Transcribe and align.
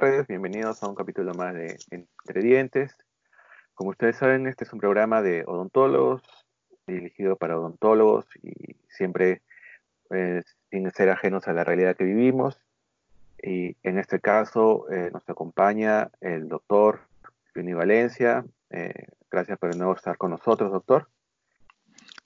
tardes, 0.00 0.26
bienvenidos 0.26 0.82
a 0.82 0.88
un 0.88 0.94
capítulo 0.94 1.34
más 1.34 1.52
de 1.52 1.76
Entre 1.90 2.40
Dientes. 2.40 2.96
Como 3.74 3.90
ustedes 3.90 4.16
saben, 4.16 4.46
este 4.46 4.64
es 4.64 4.72
un 4.72 4.78
programa 4.78 5.20
de 5.20 5.44
odontólogos, 5.46 6.22
dirigido 6.86 7.36
para 7.36 7.58
odontólogos 7.58 8.24
y 8.42 8.74
siempre 8.88 9.42
pues, 10.08 10.46
sin 10.70 10.90
ser 10.92 11.10
ajenos 11.10 11.46
a 11.46 11.52
la 11.52 11.64
realidad 11.64 11.94
que 11.94 12.04
vivimos. 12.04 12.58
Y 13.42 13.76
en 13.82 13.98
este 13.98 14.18
caso 14.18 14.90
eh, 14.90 15.10
nos 15.12 15.28
acompaña 15.28 16.10
el 16.22 16.48
doctor 16.48 17.00
Juni 17.54 17.74
Valencia. 17.74 18.46
Eh, 18.70 19.08
gracias 19.30 19.58
por 19.58 19.72
de 19.72 19.76
nuevo 19.76 19.94
estar 19.94 20.16
con 20.16 20.30
nosotros, 20.30 20.72
doctor. 20.72 21.06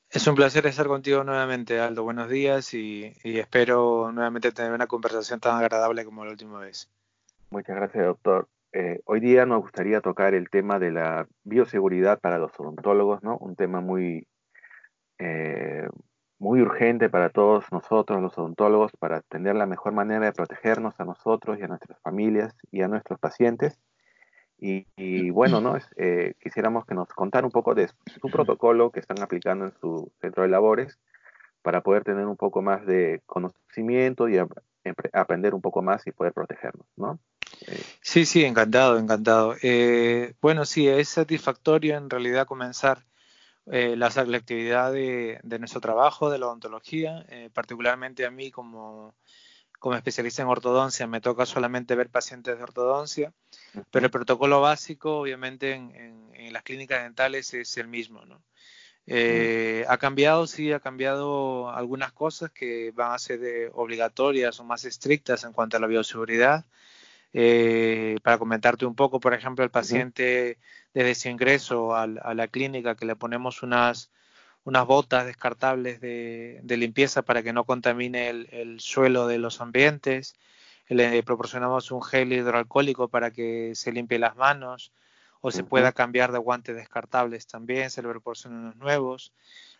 Es 0.08 0.24
un 0.28 0.36
placer 0.36 0.64
estar 0.66 0.86
contigo 0.86 1.24
nuevamente, 1.24 1.80
Aldo. 1.80 2.04
Buenos 2.04 2.30
días 2.30 2.72
y, 2.74 3.12
espero 3.24 4.12
nuevamente 4.12 4.52
tener 4.52 4.70
una 4.70 4.86
conversación 4.86 5.40
tan 5.40 5.56
agradable 5.58 6.04
como 6.04 6.24
la 6.24 6.30
última 6.30 6.60
vez. 6.60 6.88
Muchas 7.56 7.76
gracias, 7.76 8.04
doctor. 8.04 8.48
Eh, 8.74 9.00
hoy 9.06 9.18
día 9.20 9.46
nos 9.46 9.62
gustaría 9.62 10.02
tocar 10.02 10.34
el 10.34 10.50
tema 10.50 10.78
de 10.78 10.90
la 10.90 11.26
bioseguridad 11.42 12.20
para 12.20 12.36
los 12.36 12.52
odontólogos, 12.60 13.22
¿no? 13.22 13.38
Un 13.38 13.56
tema 13.56 13.80
muy, 13.80 14.28
eh, 15.18 15.88
muy 16.38 16.60
urgente 16.60 17.08
para 17.08 17.30
todos 17.30 17.64
nosotros, 17.72 18.20
los 18.20 18.36
odontólogos, 18.36 18.92
para 18.98 19.22
tener 19.22 19.56
la 19.56 19.64
mejor 19.64 19.94
manera 19.94 20.26
de 20.26 20.32
protegernos 20.32 21.00
a 21.00 21.06
nosotros 21.06 21.58
y 21.58 21.62
a 21.62 21.66
nuestras 21.66 21.98
familias 22.02 22.54
y 22.70 22.82
a 22.82 22.88
nuestros 22.88 23.18
pacientes. 23.18 23.80
Y, 24.58 25.30
bueno, 25.30 25.62
¿no? 25.62 25.78
Eh, 25.96 26.34
quisiéramos 26.38 26.84
que 26.84 26.94
nos 26.94 27.08
contara 27.08 27.46
un 27.46 27.52
poco 27.52 27.74
de 27.74 27.88
su 28.20 28.28
protocolo 28.28 28.90
que 28.90 29.00
están 29.00 29.22
aplicando 29.22 29.64
en 29.64 29.72
su 29.80 30.12
centro 30.20 30.42
de 30.42 30.50
labores 30.50 30.98
para 31.62 31.80
poder 31.80 32.04
tener 32.04 32.26
un 32.26 32.36
poco 32.36 32.60
más 32.60 32.84
de 32.84 33.22
conocimiento 33.24 34.28
y 34.28 34.36
aprender 35.14 35.54
un 35.54 35.62
poco 35.62 35.80
más 35.80 36.06
y 36.06 36.12
poder 36.12 36.34
protegernos, 36.34 36.86
¿no? 36.96 37.18
Eh, 37.62 37.82
sí, 38.00 38.26
sí, 38.26 38.44
encantado, 38.44 38.98
encantado. 38.98 39.54
Eh, 39.62 40.34
bueno, 40.40 40.64
sí, 40.64 40.88
es 40.88 41.08
satisfactorio 41.08 41.96
en 41.96 42.10
realidad 42.10 42.46
comenzar 42.46 43.04
la, 43.66 44.06
actividad 44.06 44.92
de, 44.92 45.40
de, 45.42 45.58
nuestro 45.58 45.80
trabajo, 45.80 46.30
de 46.30 46.38
la 46.38 46.46
odontología, 46.46 47.26
particularmente 47.52 48.24
a 48.24 48.30
mí 48.30 48.52
como 48.52 49.16
como 49.78 49.96
especialista 49.96 50.42
en 50.42 50.48
ortodoncia 50.48 51.06
me 51.06 51.20
toca 51.20 51.46
solamente 51.46 51.94
ver 51.94 52.08
pacientes 52.08 52.56
de 52.56 52.62
ortodoncia, 52.62 53.32
pero 53.90 54.06
el 54.06 54.10
protocolo 54.10 54.60
básico, 54.60 55.18
obviamente, 55.18 55.74
en, 55.74 56.16
las 56.52 56.62
clínicas 56.62 57.02
dentales 57.02 57.52
es 57.54 57.76
el 57.76 57.88
mismo, 57.88 58.24
¿no? 58.24 58.40
Eh, 59.08 59.84
ha 59.88 59.98
cambiado, 59.98 60.46
sí, 60.46 60.72
ha 60.72 60.80
cambiado 60.80 61.70
algunas 61.70 62.12
cosas 62.12 62.50
que 62.50 62.92
van 62.92 63.12
a 63.12 63.18
ser 63.18 63.70
obligatorias 63.74 64.58
o 64.58 64.64
más 64.64 64.84
estrictas 64.84 65.44
en 65.44 65.52
cuanto 65.52 65.76
a 65.76 65.80
la 65.80 65.86
bioseguridad. 65.86 66.64
Eh, 67.38 68.16
para 68.22 68.38
comentarte 68.38 68.86
un 68.86 68.94
poco, 68.94 69.20
por 69.20 69.34
ejemplo, 69.34 69.62
el 69.62 69.70
paciente 69.70 70.58
desde 70.94 71.14
su 71.14 71.28
ingreso 71.28 71.94
a, 71.94 72.06
la 72.06 72.48
clínica 72.48 72.94
que 72.94 73.04
le 73.04 73.14
ponemos 73.14 73.62
unas 73.62 74.10
unas 74.64 74.86
botas 74.86 75.26
descartables 75.26 76.00
de, 76.00 76.62
limpieza 76.66 77.20
para 77.20 77.42
que 77.42 77.52
no 77.52 77.64
contamine 77.64 78.30
el, 78.30 78.80
suelo 78.80 79.26
de 79.26 79.36
los 79.36 79.60
ambientes. 79.60 80.34
Le 80.88 81.22
proporcionamos 81.24 81.90
un 81.90 82.02
gel 82.02 82.32
hidroalcohólico 82.32 83.08
para 83.08 83.30
que 83.30 83.74
se 83.74 83.92
limpie 83.92 84.18
las 84.18 84.36
manos 84.36 84.90
o 85.42 85.50
se 85.50 85.62
pueda 85.62 85.92
cambiar 85.92 86.32
de 86.32 86.38
guantes 86.38 86.74
descartables 86.74 87.46
también, 87.46 87.90
se 87.90 88.00
le 88.00 88.08
proporcionan 88.08 88.60
unos 88.60 88.76
nuevos. 88.76 89.34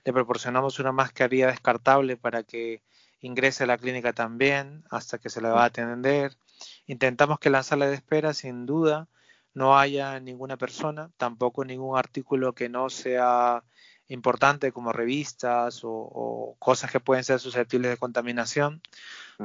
Le 0.05 0.13
proporcionamos 0.13 0.79
una 0.79 0.93
mascarilla 0.93 1.47
descartable 1.47 2.19
para 2.19 2.43
que 2.43 2.83
ingrese 3.23 3.65
a 3.65 3.67
la 3.67 3.79
clínica 3.79 4.13
también 4.13 4.85
hasta 4.91 5.17
que 5.17 5.31
se 5.31 5.41
le 5.41 5.49
va 5.49 5.63
a 5.63 5.67
atender. 5.67 6.37
Intentamos 6.87 7.39
que 7.39 7.49
en 7.49 7.53
la 7.53 7.63
sala 7.63 7.87
de 7.87 7.95
espera, 7.95 8.33
sin 8.33 8.67
duda, 8.67 9.09
no 9.55 9.79
haya 9.79 10.21
ninguna 10.21 10.57
persona, 10.57 11.11
tampoco 11.17 11.65
ningún 11.65 11.99
artículo 11.99 12.55
que 12.55 12.69
no 12.69 12.91
sea 12.91 13.65
importante 14.09 14.73
como 14.73 14.93
revistas 14.93 15.81
o, 15.83 16.57
cosas 16.59 16.91
que 16.91 17.01
pueden 17.01 17.25
ser 17.25 17.41
susceptibles 17.41 17.91
de 17.91 17.97
contaminación. 17.97 18.83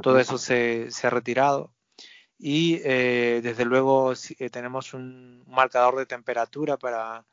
Todo 0.01 0.19
eso 0.19 0.37
se, 0.37 0.89
ha 1.03 1.09
retirado. 1.09 1.73
Y 2.37 2.81
eh, 2.83 3.41
desde 3.43 3.65
luego 3.65 4.13
eh, 4.13 4.49
tenemos 4.49 4.93
un 4.93 5.43
marcador 5.47 5.95
de 5.95 6.05
temperatura 6.05 6.77
para 6.77 7.25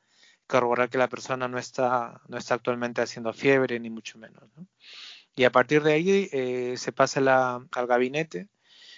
corroborar 0.47 0.89
que 0.89 0.99
la 0.99 1.09
persona 1.09 1.49
no 1.49 1.59
está, 1.59 2.21
no 2.29 2.37
está 2.39 2.55
actualmente 2.55 3.03
haciendo 3.03 3.33
fiebre, 3.33 3.81
ni 3.81 3.91
mucho 3.91 4.19
menos. 4.19 4.43
Y 5.35 5.45
a 5.45 5.53
partir 5.53 5.83
de 5.83 5.93
ahí 5.93 6.29
eh, 6.33 6.75
se 6.77 6.93
pasa 6.93 7.21
al 7.71 7.87
gabinete. 7.87 8.49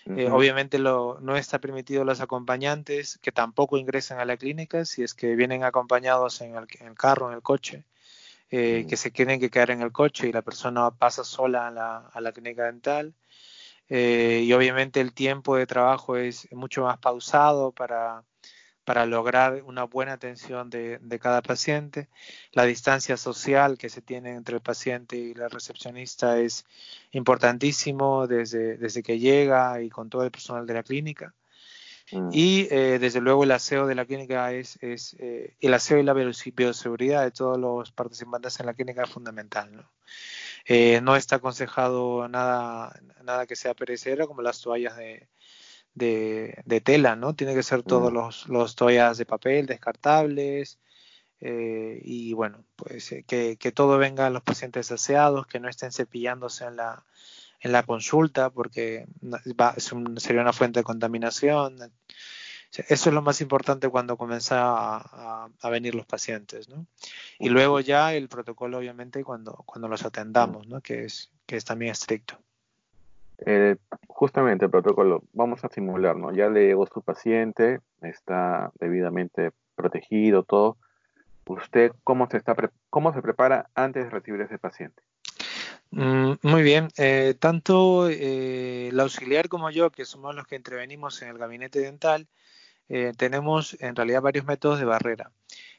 Obviamente 0.07 0.79
no 0.79 1.37
está 1.37 1.59
permitido 1.59 2.05
los 2.05 2.21
acompañantes 2.21 3.19
que 3.23 3.33
tampoco 3.33 3.77
ingresen 3.77 4.19
a 4.19 4.25
la 4.25 4.37
clínica 4.37 4.85
si 4.85 5.03
es 5.03 5.15
que 5.15 5.37
vienen 5.37 5.65
acompañados 5.65 6.41
en 6.41 6.57
el, 6.57 6.67
en 6.81 6.89
el 6.89 6.95
carro, 6.95 7.29
en 7.29 7.35
el 7.35 7.43
coche 7.43 7.85
eh, 8.53 8.85
que 8.89 8.97
se 8.97 9.13
tienen 9.13 9.39
que 9.39 9.49
quedar 9.49 9.71
en 9.71 9.81
el 9.81 9.93
coche 9.93 10.27
y 10.27 10.33
la 10.33 10.43
persona 10.43 10.91
pasa 10.91 11.23
sola 11.23 11.69
a 11.69 11.71
la, 11.71 11.99
a 12.13 12.21
la 12.21 12.33
clínica 12.33 12.65
dental. 12.65 13.15
Eh, 13.89 14.43
y 14.45 14.53
obviamente 14.53 15.01
el 15.01 15.13
tiempo 15.13 15.57
de 15.57 15.67
trabajo 15.67 16.17
es 16.17 16.51
mucho 16.53 16.83
más 16.83 16.99
pausado 16.99 17.71
para, 17.71 18.25
para 18.85 19.07
lograr 19.07 19.63
una 19.65 19.85
buena 19.85 20.15
atención 20.15 20.71
de, 20.71 20.99
de, 20.99 21.19
cada 21.19 21.43
paciente. 21.43 22.09
La 22.53 22.65
distancia 22.65 23.17
social 23.17 23.79
que 23.79 23.89
se 23.89 24.03
tiene 24.03 24.35
entre 24.35 24.57
el 24.57 24.63
paciente 24.63 25.17
y 25.17 25.35
la 25.35 25.49
recepcionista 25.49 26.39
es 26.39 26.65
importantísimo 27.13 28.27
desde, 28.27 28.77
desde 28.79 29.03
que 29.03 29.19
llega 29.19 29.81
y 29.83 29.91
con 29.91 30.11
todo 30.11 30.25
el 30.25 30.31
personal 30.31 30.67
de 30.67 30.75
la 30.75 30.83
clínica. 30.83 31.35
Mm. 32.13 32.31
Y 32.33 32.69
eh, 32.71 32.99
desde 32.99 33.21
luego 33.21 33.45
el 33.45 33.53
aseo 33.53 33.87
de 33.87 33.95
la 33.95 34.05
clínica 34.05 34.53
es, 34.53 34.79
es 34.83 35.15
eh, 35.21 35.55
el 35.61 35.75
aseo 35.75 35.99
y 35.99 36.03
la 36.03 36.15
bioseguridad 36.15 37.23
de 37.23 37.31
todos 37.31 37.59
los 37.59 37.93
participantes 37.93 38.59
en 38.61 38.67
la 38.67 38.75
clínica 38.75 39.05
es 39.05 39.11
fundamental. 39.11 39.73
¿no? 39.73 39.91
Eh, 40.65 41.01
no 41.03 41.17
está 41.17 41.37
aconsejado 41.37 42.29
nada, 42.29 43.01
nada 43.23 43.47
que 43.47 43.57
sea 43.57 43.75
perecedero 43.75 44.27
como 44.27 44.43
las 44.43 44.61
toallas 44.61 44.97
de, 44.97 45.29
de, 46.01 46.81
tela, 46.85 47.17
¿no? 47.17 47.35
Tiene 47.35 47.55
que 47.55 47.63
ser 47.63 47.83
todos 47.83 48.13
los, 48.13 48.49
los 48.49 48.75
toallas 48.75 49.19
de 49.19 49.27
papel 49.27 49.67
descartables. 49.67 50.79
y 51.41 52.33
bueno, 52.35 52.65
pues 52.77 53.15
que, 53.27 53.57
que 53.59 53.73
todo 53.73 53.99
venga 53.99 54.27
a 54.27 54.31
los 54.31 54.43
pacientes 54.43 54.91
aseados, 54.93 55.47
que 55.47 55.61
no 55.61 55.69
estén 55.69 55.93
cepillándose 55.93 56.65
en 56.65 56.77
la, 56.77 57.05
en 57.61 57.73
la 57.73 57.83
consulta 57.83 58.51
porque 58.51 59.07
sería 60.17 60.43
una 60.43 60.53
fuente 60.53 60.81
de 60.81 60.85
contaminación. 60.85 61.93
Eso 62.73 63.11
es 63.11 63.15
lo 63.15 63.23
más 63.23 63.41
importante 63.41 63.89
cuando 63.89 64.17
comienza 64.17 64.97
a, 64.97 65.71
venir 65.71 65.95
los 65.95 66.07
pacientes, 66.07 66.69
¿no? 66.69 66.87
Y 67.39 67.49
luego 67.49 67.81
ya 67.81 68.15
el 68.15 68.29
protocolo, 68.29 68.79
obviamente, 68.79 69.25
cuando, 69.25 69.55
cuando 69.67 69.89
los 69.89 70.05
atendamos, 70.05 70.69
¿no? 70.69 70.81
Que 70.81 71.05
es, 71.05 71.31
que 71.47 71.57
es 71.57 71.65
también 71.65 71.93
estricto. 71.93 72.39
Eh, 73.47 73.77
justamente 74.07 74.69
protocolo, 74.69 75.23
vamos 75.33 75.65
a 75.65 75.69
simular, 75.69 76.17
¿no? 76.17 76.33
Ya 76.33 76.49
le 76.49 76.67
llegó 76.67 76.87
su 76.87 77.03
paciente, 77.03 77.81
está 78.03 78.71
debidamente 78.79 79.53
protegido, 79.75 80.43
todo. 80.43 80.77
¿Usted 81.47 81.93
cómo 82.05 82.29
se, 82.29 82.37
está, 82.37 82.55
cómo 82.91 83.13
se 83.13 83.23
prepara 83.23 83.71
antes 83.75 84.05
de 84.05 84.11
recibir 84.11 84.43
a 84.43 84.45
ese 84.45 84.59
paciente? 84.59 85.03
Mm, 85.91 86.35
muy 86.43 86.63
bien, 86.63 86.89
eh, 86.99 87.35
tanto 87.39 88.09
eh, 88.09 88.89
el 88.89 89.01
auxiliar 89.01 89.49
como 89.49 89.71
yo, 89.71 89.91
que 89.91 90.05
somos 90.05 90.35
los 90.35 90.47
que 90.47 90.55
intervenimos 90.55 91.21
en 91.23 91.29
el 91.29 91.39
gabinete 91.39 91.81
dental, 91.81 92.29
eh, 92.91 93.13
tenemos 93.17 93.77
en 93.81 93.97
realidad 93.97 94.21
varios 94.21 94.45
métodos 94.45 94.79
de 94.79 94.85
barrera. 94.85 95.31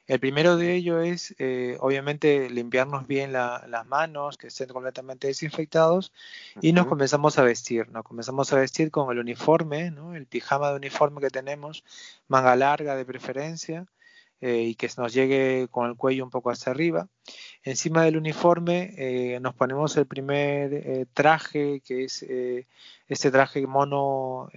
El 0.08 0.20
primero 0.20 0.58
de 0.58 0.74
ellos 0.74 1.06
es, 1.06 1.36
obviamente, 1.80 2.50
limpiarnos 2.50 3.08
bien 3.08 3.32
las 3.32 3.86
manos, 3.86 4.38
que 4.38 4.48
estén 4.48 4.68
completamente 4.68 5.28
desinfectados, 5.28 6.12
y 6.60 6.74
nos 6.74 6.88
comenzamos 6.88 7.38
a 7.38 7.44
vestir. 7.44 7.88
Nos 7.90 8.04
comenzamos 8.04 8.52
a 8.52 8.58
vestir 8.58 8.92
con 8.92 9.12
el 9.12 9.20
uniforme, 9.20 9.92
¿no? 9.92 10.16
el 10.16 10.26
pijama 10.26 10.72
de 10.72 10.78
uniforme 10.78 11.22
que 11.22 11.30
tenemos, 11.30 11.86
manga 12.28 12.56
larga 12.56 12.96
de 12.96 13.06
preferencia, 13.06 13.86
eh, 14.44 14.64
y 14.64 14.76
que 14.76 14.90
nos 14.98 15.14
llegue 15.14 15.68
con 15.70 15.88
el 15.88 15.96
cuello 15.96 16.24
un 16.24 16.32
poco 16.32 16.50
hacia 16.50 16.72
arriba. 16.72 17.08
Encima 17.62 18.04
del 18.04 18.18
uniforme 18.18 18.92
eh, 18.98 19.40
nos 19.40 19.54
ponemos 19.54 19.96
el 19.98 20.08
primer 20.08 20.74
eh, 20.74 21.06
traje, 21.14 21.80
que 21.86 22.06
es 22.06 22.26
este 23.08 23.30
traje 23.32 23.68
mono, 23.68 24.50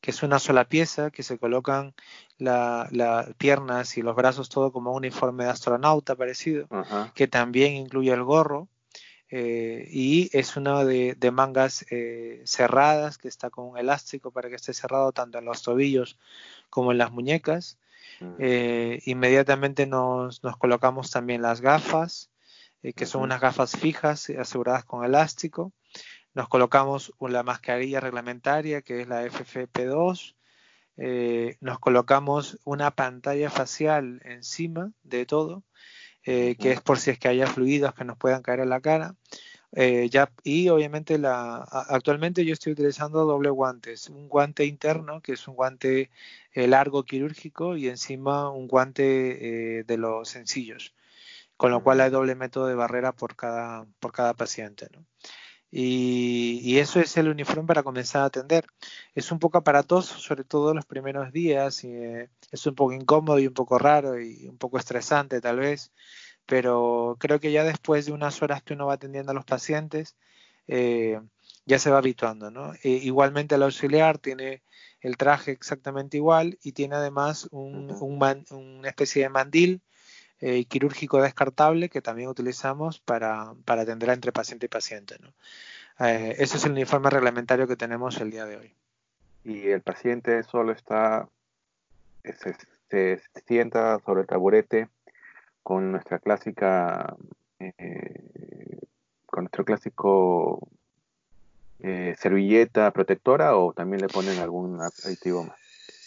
que 0.00 0.10
es 0.10 0.22
una 0.22 0.38
sola 0.38 0.64
pieza, 0.64 1.10
que 1.10 1.22
se 1.22 1.38
colocan 1.38 1.94
las 2.38 3.34
piernas 3.36 3.96
y 3.98 4.02
los 4.02 4.16
brazos 4.16 4.48
todo 4.48 4.72
como 4.72 4.90
un 4.90 4.98
uniforme 4.98 5.44
de 5.44 5.50
astronauta 5.50 6.16
parecido, 6.16 6.68
que 7.14 7.28
también 7.28 7.74
incluye 7.74 8.12
el 8.12 8.24
gorro. 8.24 8.68
y 9.30 10.30
es 10.32 10.56
una 10.56 10.84
de, 10.84 11.14
de 11.14 11.30
mangas 11.30 11.84
cerradas 12.44 13.18
que 13.18 13.28
está 13.28 13.50
con 13.50 13.66
un 13.66 13.78
elástico 13.78 14.30
para 14.30 14.48
que 14.48 14.56
esté 14.56 14.72
cerrado 14.72 15.12
tanto 15.12 15.38
en 15.38 15.44
los 15.44 15.62
tobillos 15.62 16.16
como 16.70 16.92
en 16.92 16.98
las 16.98 17.12
muñecas. 17.12 17.78
Eh, 18.38 19.00
inmediatamente 19.06 19.86
nos, 19.86 20.40
colocamos 20.58 21.10
también 21.10 21.42
las 21.42 21.60
gafas, 21.60 22.30
eh, 22.82 22.92
que 22.92 23.06
son 23.06 23.22
unas 23.22 23.40
gafas 23.40 23.72
fijas 23.76 24.28
aseguradas 24.30 24.84
con 24.84 25.04
elástico. 25.04 25.72
Nos 26.34 26.48
colocamos 26.48 27.12
la 27.20 27.42
mascarilla 27.42 28.00
reglamentaria, 28.00 28.82
que 28.82 29.00
es 29.00 29.08
la 29.08 29.24
FFP2, 29.24 30.36
eh, 30.96 31.56
nos 31.60 31.78
colocamos 31.78 32.58
una 32.64 32.90
pantalla 32.92 33.50
facial 33.50 34.20
encima 34.24 34.92
de 35.02 35.26
todo, 35.26 35.64
que 36.22 36.56
es 36.60 36.80
por 36.82 36.98
si 36.98 37.10
es 37.10 37.18
que 37.18 37.28
haya 37.28 37.46
fluidos 37.46 37.94
que 37.94 38.04
nos 38.04 38.18
puedan 38.18 38.42
caer 38.42 38.60
en 38.60 38.68
la 38.68 38.80
cara. 38.80 39.16
ya, 39.72 40.30
y 40.44 40.68
obviamente 40.68 41.18
la, 41.18 41.56
actualmente 41.56 42.44
yo 42.44 42.52
estoy 42.52 42.72
utilizando 42.74 43.24
doble 43.24 43.50
guantes, 43.50 44.08
un 44.08 44.28
guante 44.28 44.64
interno 44.66 45.22
que 45.22 45.32
es 45.32 45.48
un 45.48 45.54
guante 45.56 46.10
largo 46.54 47.04
quirúrgico 47.04 47.76
y 47.76 47.88
encima 47.88 48.50
un 48.50 48.68
guante 48.68 49.84
de 49.84 49.96
los 49.96 50.28
sencillos 50.28 50.94
con 51.60 51.70
lo 51.72 51.82
cual 51.82 52.00
hay 52.00 52.08
doble 52.08 52.34
método 52.34 52.68
de 52.68 52.74
barrera 52.74 53.12
por 53.12 53.36
cada, 53.36 53.84
por 54.00 54.12
cada 54.12 54.32
paciente. 54.32 54.88
¿no? 54.94 55.04
Y, 55.72 56.78
eso 56.78 57.00
es 57.00 57.16
el 57.16 57.28
uniforme 57.28 57.66
para 57.66 57.82
comenzar 57.82 58.22
a 58.22 58.24
atender. 58.26 58.66
Es 59.14 59.30
un 59.30 59.38
poco 59.38 59.58
aparatoso, 59.58 60.18
sobre 60.18 60.44
todo 60.44 60.74
los 60.74 60.84
primeros 60.86 61.32
días, 61.32 61.84
y, 61.84 61.92
eh, 61.94 62.30
es 62.50 62.66
un 62.66 62.74
poco 62.74 62.92
incómodo 62.92 63.38
y 63.38 63.46
un 63.46 63.54
poco 63.54 63.78
raro 63.78 64.20
y 64.20 64.48
un 64.48 64.58
poco 64.58 64.78
estresante 64.78 65.40
tal 65.40 65.58
vez, 65.60 65.92
pero 66.46 67.16
creo 67.20 67.40
que 67.40 67.52
ya 67.52 67.64
después 67.64 68.06
de 68.06 68.12
unas 68.12 68.42
horas 68.42 68.62
que 68.62 68.74
uno 68.74 68.86
va 68.86 68.94
atendiendo 68.94 69.32
a 69.32 69.34
los 69.34 69.44
pacientes, 69.44 70.16
eh, 70.68 71.20
ya 71.66 71.78
se 71.78 71.90
va 71.90 71.98
habituando. 71.98 72.50
¿no? 72.50 72.74
E, 72.82 72.90
igualmente 72.90 73.54
el 73.54 73.62
auxiliar 73.62 74.18
tiene 74.18 74.62
el 75.00 75.16
traje 75.16 75.52
exactamente 75.52 76.16
igual 76.16 76.58
y 76.62 76.72
tiene 76.72 76.96
además 76.96 77.48
un, 77.52 77.90
una 78.50 78.88
especie 78.88 79.22
de 79.22 79.28
mandil 79.30 79.82
eh, 80.42 80.64
quirúrgico 80.64 81.20
descartable 81.20 81.90
que 81.90 82.00
también 82.00 82.30
utilizamos 82.30 82.98
para, 82.98 83.52
para 83.66 83.82
atender 83.82 84.08
entre 84.08 84.32
paciente 84.32 84.66
y 84.66 84.68
paciente. 84.70 85.16
¿no? 85.20 85.34
Eh, 86.06 86.36
ese 86.38 86.56
es 86.56 86.64
el 86.64 86.72
uniforme 86.72 87.10
reglamentario 87.10 87.68
que 87.68 87.76
tenemos 87.76 88.18
el 88.20 88.30
día 88.30 88.46
de 88.46 88.56
hoy. 88.56 88.74
Y 89.44 89.68
el 89.68 89.82
paciente 89.82 90.42
solo 90.44 90.72
está, 90.72 91.28
se, 92.88 93.20
sienta 93.46 93.98
sobre 94.00 94.22
el 94.22 94.26
taburete 94.26 94.88
con 95.62 95.92
nuestra 95.92 96.18
clásica, 96.18 97.16
eh, 97.58 98.80
con 99.26 99.44
nuestro 99.44 99.64
clásico 99.64 100.68
servilleta 102.18 102.90
protectora 102.90 103.56
o 103.56 103.72
también 103.72 104.02
le 104.02 104.08
ponen 104.08 104.38
algún 104.38 104.80
aditivo 104.82 105.44
más. 105.44 105.59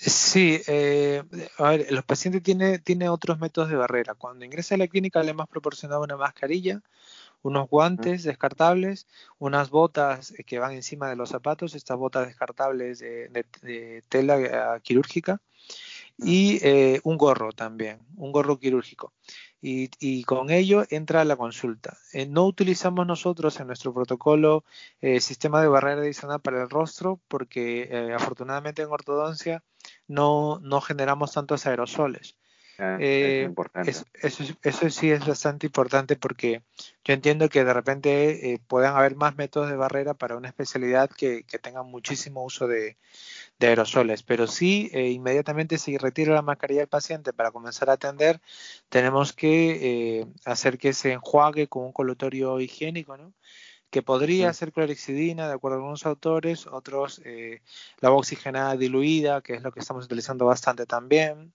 Sí, 0.05 0.59
eh, 0.67 1.23
a 1.57 1.69
ver, 1.69 1.91
los 1.91 2.03
pacientes 2.03 2.43
tienen 2.43 2.81
tiene 2.83 3.07
otros 3.07 3.39
métodos 3.39 3.69
de 3.69 3.77
barrera. 3.77 4.15
Cuando 4.15 4.43
ingresa 4.43 4.75
a 4.75 4.77
la 4.77 4.87
clínica 4.87 5.23
le 5.23 5.31
hemos 5.31 5.47
proporcionado 5.47 6.03
una 6.03 6.17
mascarilla, 6.17 6.81
unos 7.41 7.69
guantes 7.69 8.23
descartables, 8.23 9.07
unas 9.39 9.69
botas 9.69 10.33
que 10.45 10.59
van 10.59 10.73
encima 10.73 11.09
de 11.09 11.15
los 11.15 11.29
zapatos, 11.29 11.73
estas 11.73 11.97
botas 11.97 12.27
descartables 12.27 12.99
de, 12.99 14.03
tela 14.09 14.39
eh, 14.39 14.81
quirúrgica, 14.81 15.41
y 16.17 16.59
eh, 16.63 16.99
un 17.03 17.17
gorro 17.17 17.53
también, 17.53 17.99
un 18.17 18.33
gorro 18.33 18.59
quirúrgico. 18.59 19.13
Y, 19.65 20.23
con 20.25 20.49
ello 20.49 20.83
entra 20.89 21.23
la 21.23 21.37
consulta. 21.37 21.97
no 22.27 22.45
utilizamos 22.45 23.07
nosotros 23.07 23.59
en 23.61 23.67
nuestro 23.67 23.93
protocolo 23.93 24.65
sistema 25.01 25.61
de 25.61 25.69
barrera 25.69 26.01
adicional 26.01 26.41
para 26.41 26.61
el 26.61 26.69
rostro 26.69 27.21
porque 27.29 28.11
afortunadamente 28.13 28.81
en 28.81 28.89
ortodoncia 28.89 29.63
no, 30.07 30.59
no 30.59 30.81
generamos 30.81 31.31
tantos 31.31 31.65
aerosoles. 31.65 32.35
Eh, 32.99 33.49
eso, 33.85 34.05
eso, 34.61 34.89
sí 34.89 35.11
es 35.11 35.25
bastante 35.25 35.67
importante 35.67 36.15
porque 36.15 36.63
yo 37.03 37.13
entiendo 37.13 37.49
que 37.49 37.63
de 37.63 37.73
repente 37.73 38.53
eh, 38.53 38.59
puedan 38.67 38.95
haber 38.95 39.15
más 39.15 39.35
métodos 39.35 39.69
de 39.69 39.75
barrera 39.75 40.13
para 40.13 40.37
una 40.37 40.47
especialidad 40.47 41.09
que, 41.09 41.43
que 41.43 41.59
tengan 41.59 41.87
muchísimo 41.87 42.43
uso 42.43 42.67
de, 42.67 42.97
aerosoles, 43.59 44.23
pero 44.23 44.45
sí 44.45 44.89
eh, 44.93 45.11
inmediatamente 45.11 45.77
si 45.77 45.97
retira 45.97 46.33
la 46.33 46.41
mascarilla 46.41 46.81
del 46.81 46.89
paciente 46.89 47.31
para 47.31 47.51
comenzar 47.51 47.89
a 47.89 47.93
atender, 47.93 48.41
tenemos 48.89 49.31
que 49.31 50.27
hacer 50.43 50.77
que 50.77 50.91
se 50.91 51.13
enjuague 51.13 51.69
con 51.69 51.85
un 51.85 51.93
colutorio 51.93 52.59
higiénico, 52.59 53.15
¿no? 53.15 53.33
que 53.93 54.01
podría 54.01 54.51
ser 54.53 54.73
clorexidina, 54.73 55.47
de 55.47 55.53
acuerdo 55.53 55.75
a 55.75 55.79
algunos 55.81 56.07
autores, 56.07 56.65
otros 56.65 57.21
eh, 57.25 57.61
la 57.99 58.11
oxigenada 58.11 58.75
diluida, 58.75 59.41
que 59.41 59.53
es 59.53 59.61
lo 59.61 59.71
que 59.71 59.81
estamos 59.81 60.05
utilizando 60.05 60.47
bastante 60.47 60.87
también. 60.87 61.53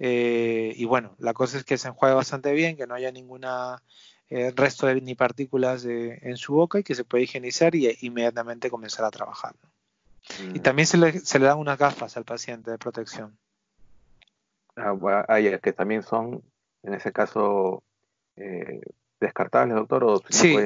Eh, 0.00 0.72
y 0.76 0.84
bueno, 0.86 1.14
la 1.18 1.34
cosa 1.34 1.58
es 1.58 1.64
que 1.64 1.78
se 1.78 1.88
enjuague 1.88 2.14
bastante 2.14 2.52
bien, 2.52 2.76
que 2.76 2.86
no 2.86 2.94
haya 2.94 3.12
ninguna 3.12 3.82
eh, 4.30 4.50
resto 4.56 4.86
de, 4.86 5.00
ni 5.00 5.14
partículas 5.14 5.84
en 5.84 6.36
su 6.36 6.54
boca 6.54 6.78
y 6.78 6.82
que 6.82 6.94
se 6.94 7.04
pueda 7.04 7.22
higienizar 7.22 7.74
y 7.74 7.96
inmediatamente 8.00 8.70
comenzar 8.70 9.04
a 9.04 9.10
trabajar. 9.10 9.54
Y 10.54 10.58
mm. 10.58 10.62
también 10.62 10.86
se 10.86 10.96
le, 10.96 11.20
se 11.20 11.38
le 11.38 11.46
dan 11.46 11.58
unas 11.58 11.78
gafas 11.78 12.16
al 12.16 12.24
paciente 12.24 12.70
de 12.70 12.78
protección. 12.78 13.36
Ah, 14.74 14.92
bueno, 14.92 15.24
que 15.62 15.72
también 15.72 16.02
son, 16.02 16.42
en 16.82 16.94
ese 16.94 17.12
caso, 17.12 17.82
descartables, 19.20 19.76
doctor, 19.76 20.04
o 20.04 20.22
sí. 20.30 20.56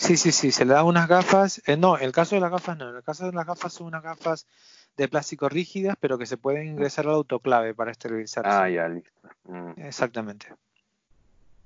Sí, 0.00 0.16
sí, 0.16 0.32
sí, 0.32 0.50
se 0.50 0.64
le 0.64 0.72
dan 0.72 0.86
unas 0.86 1.06
gafas. 1.06 1.60
Eh, 1.66 1.76
no, 1.76 1.98
el 1.98 2.10
caso 2.10 2.34
de 2.34 2.40
las 2.40 2.50
gafas 2.50 2.78
no. 2.78 2.88
En 2.88 2.96
el 2.96 3.02
caso 3.02 3.26
de 3.26 3.32
las 3.32 3.46
gafas 3.46 3.74
son 3.74 3.88
unas 3.88 4.02
gafas 4.02 4.46
de 5.00 5.08
plástico 5.08 5.48
rígidas, 5.48 5.96
pero 5.98 6.18
que 6.18 6.26
se 6.26 6.36
pueden 6.36 6.68
ingresar 6.68 7.06
al 7.06 7.14
autoclave 7.14 7.74
para 7.74 7.90
esterilizar. 7.90 8.46
Ah, 8.46 8.68
ya, 8.68 8.86
listo. 8.86 9.10
Mm. 9.44 9.80
Exactamente. 9.80 10.48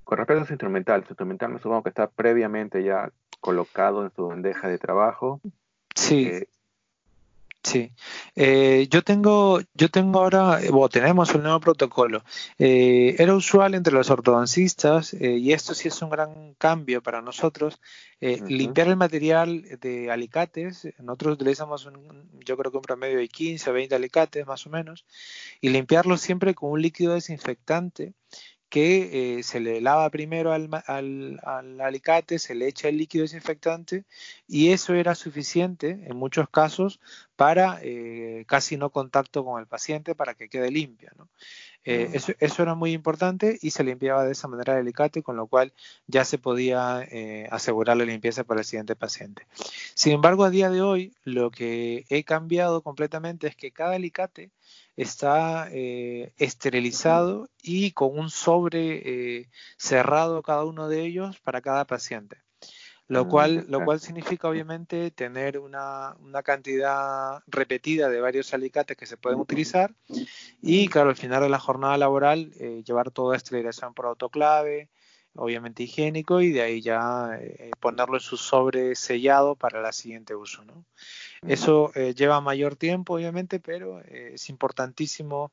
Con 0.05 0.17
respecto 0.17 0.43
a 0.43 0.45
su 0.45 0.53
instrumental, 0.53 1.03
su 1.03 1.11
instrumental 1.11 1.51
me 1.51 1.59
supongo 1.59 1.83
que 1.83 1.89
está 1.89 2.07
previamente 2.07 2.81
ya 2.81 3.11
colocado 3.41 4.05
en 4.05 4.11
su 4.15 4.27
bandeja 4.27 4.69
de 4.69 4.77
trabajo. 4.77 5.41
Sí. 5.93 6.27
Eh, 6.27 6.47
Sí, 7.65 7.91
eh, 8.35 8.87
yo 8.91 9.01
tengo, 9.01 9.59
yo 9.73 9.89
tengo 9.89 10.19
ahora, 10.19 10.61
eh, 10.61 10.69
bueno, 10.69 10.87
tenemos 10.87 11.33
un 11.33 11.41
nuevo 11.41 11.59
protocolo. 11.59 12.23
Eh, 12.59 13.15
era 13.17 13.33
usual 13.33 13.73
entre 13.73 13.91
los 13.91 14.11
ortodoncistas 14.11 15.15
y 15.15 15.51
esto 15.51 15.73
sí 15.73 15.87
es 15.87 15.99
un 16.03 16.11
gran 16.11 16.53
cambio 16.59 17.01
para 17.01 17.23
nosotros. 17.23 17.81
Limpiar 18.19 18.87
el 18.89 18.97
material 18.97 19.63
de 19.81 20.11
alicates, 20.11 20.87
nosotros 20.99 21.33
utilizamos, 21.33 21.87
un, 21.87 22.29
yo 22.45 22.55
creo 22.55 22.71
que 22.71 22.77
un 22.77 22.83
promedio 22.83 23.17
de 23.17 23.27
15 23.27 23.71
o 23.71 23.73
20 23.73 23.95
alicates 23.95 24.45
más 24.45 24.67
o 24.67 24.69
menos, 24.69 25.03
y 25.59 25.69
limpiarlo 25.69 26.17
siempre 26.17 26.53
con 26.53 26.69
un 26.69 26.83
líquido 26.83 27.15
desinfectante 27.15 28.13
que 28.69 29.37
eh, 29.39 29.43
se 29.43 29.59
le 29.59 29.79
lava 29.79 30.09
primero 30.09 30.51
al, 30.51 31.39
alicate, 31.79 32.39
se 32.39 32.55
le 32.55 32.67
echa 32.67 32.89
el 32.89 32.97
líquido 32.97 33.23
desinfectante 33.23 34.05
y 34.47 34.71
eso 34.71 34.93
era 34.93 35.15
suficiente 35.15 35.99
en 36.05 36.17
muchos 36.17 36.49
casos 36.49 36.99
para 37.35 37.79
eh, 37.81 38.43
casi 38.47 38.77
no 38.77 38.89
contacto 38.89 39.45
con 39.45 39.59
el 39.59 39.67
paciente 39.67 40.15
para 40.15 40.33
que 40.33 40.49
quede 40.49 40.71
limpia. 40.71 41.13
Eh, 41.83 42.09
mm. 42.11 42.31
eso, 42.39 42.63
era 42.63 42.73
muy 42.73 42.91
importante 42.93 43.59
y 43.61 43.69
se 43.69 43.83
limpiaba 43.83 44.25
de 44.25 44.31
esa 44.31 44.47
manera 44.47 44.73
el 44.73 44.79
alicate, 44.79 45.21
con 45.21 45.35
lo 45.35 45.45
cual 45.45 45.71
ya 46.07 46.25
se 46.25 46.39
podía 46.39 47.07
asegurar 47.51 47.97
la 47.97 48.05
limpieza 48.05 48.43
para 48.43 48.61
el 48.61 48.65
siguiente 48.65 48.95
paciente. 48.95 49.45
Sin 49.93 50.13
embargo, 50.13 50.43
a 50.43 50.49
día 50.49 50.69
de 50.69 50.81
hoy 50.81 51.13
lo 51.23 51.51
que 51.51 52.05
he 52.09 52.23
cambiado 52.23 52.81
completamente 52.81 53.47
es 53.47 53.55
que 53.55 53.71
cada 53.71 53.95
alicate 53.95 54.49
está 54.95 55.67
eh, 55.71 56.33
esterilizado 56.37 57.49
y 57.61 57.91
con 57.91 58.17
un 58.17 58.29
sobre 58.29 59.39
eh, 59.39 59.49
cerrado 59.77 60.41
cada 60.41 60.63
uno 60.65 60.87
de 60.87 61.01
ellos 61.01 61.39
para 61.41 61.61
cada 61.61 61.85
paciente. 61.85 62.37
Lo 63.07 63.25
mm, 63.25 63.29
cual, 63.29 63.65
lo 63.67 63.83
cual 63.85 63.99
significa 63.99 64.47
obviamente 64.47 65.11
tener 65.11 65.59
una, 65.59 66.15
cantidad 66.43 67.43
repetida 67.45 68.09
de 68.09 68.19
varios 68.19 68.53
alicates 68.53 68.97
que 68.97 69.05
se 69.05 69.17
pueden 69.17 69.39
utilizar 69.39 69.93
y 70.61 70.87
claro, 70.87 71.09
al 71.09 71.15
final 71.15 71.41
de 71.41 71.49
la 71.49 71.59
jornada 71.59 71.97
laboral 71.97 72.51
eh, 72.59 72.81
llevar 72.83 73.11
toda 73.11 73.37
esterilización 73.37 73.93
por 73.93 74.07
autoclave, 74.07 74.89
obviamente 75.35 75.83
higiénico 75.83 76.41
y 76.41 76.51
de 76.51 76.61
ahí 76.61 76.81
ya 76.81 77.39
ponerlo 77.79 78.15
en 78.15 78.21
su 78.21 78.37
sobre 78.37 78.95
sellado 78.95 79.55
para 79.55 79.85
el 79.85 79.93
siguiente 79.93 80.35
uso. 80.35 80.63
¿no? 80.65 80.85
Eso 81.47 81.91
eh, 81.95 82.13
lleva 82.15 82.41
mayor 82.41 82.75
tiempo, 82.75 83.15
obviamente, 83.15 83.59
pero 83.59 84.01
eh, 84.01 84.31
es 84.33 84.49
importantísimo 84.49 85.51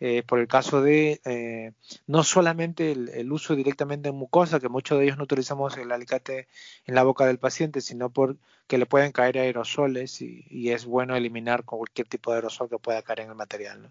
eh, 0.00 0.22
por 0.22 0.38
el 0.40 0.48
caso 0.48 0.82
de 0.82 1.72
no 2.06 2.24
solamente 2.24 2.92
el, 2.92 3.32
uso 3.32 3.54
directamente 3.54 4.08
en 4.08 4.16
mucosa, 4.16 4.58
que 4.58 4.68
muchos 4.68 4.98
de 4.98 5.04
ellos 5.04 5.18
no 5.18 5.24
utilizamos 5.24 5.76
el 5.76 5.92
alicate 5.92 6.48
en 6.86 6.94
la 6.94 7.02
boca 7.02 7.26
del 7.26 7.38
paciente, 7.38 7.80
sino 7.80 8.10
porque 8.10 8.78
le 8.78 8.86
pueden 8.86 9.12
caer 9.12 9.38
aerosoles 9.38 10.20
y, 10.22 10.70
es 10.70 10.84
bueno 10.86 11.16
eliminar 11.16 11.64
cualquier 11.64 12.08
tipo 12.08 12.30
de 12.30 12.38
aerosol 12.38 12.68
que 12.68 12.78
pueda 12.78 13.02
caer 13.02 13.20
en 13.20 13.28
el 13.30 13.34
material. 13.34 13.90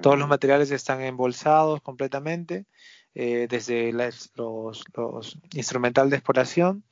Todos 0.00 0.18
los 0.18 0.28
materiales 0.28 0.70
están 0.70 1.00
embolsados 1.02 1.80
completamente, 1.80 2.66
desde 3.14 3.92
los, 3.92 4.30
los 4.36 5.38
instrumental 5.54 6.10
de 6.10 6.16
exploración 6.16 6.84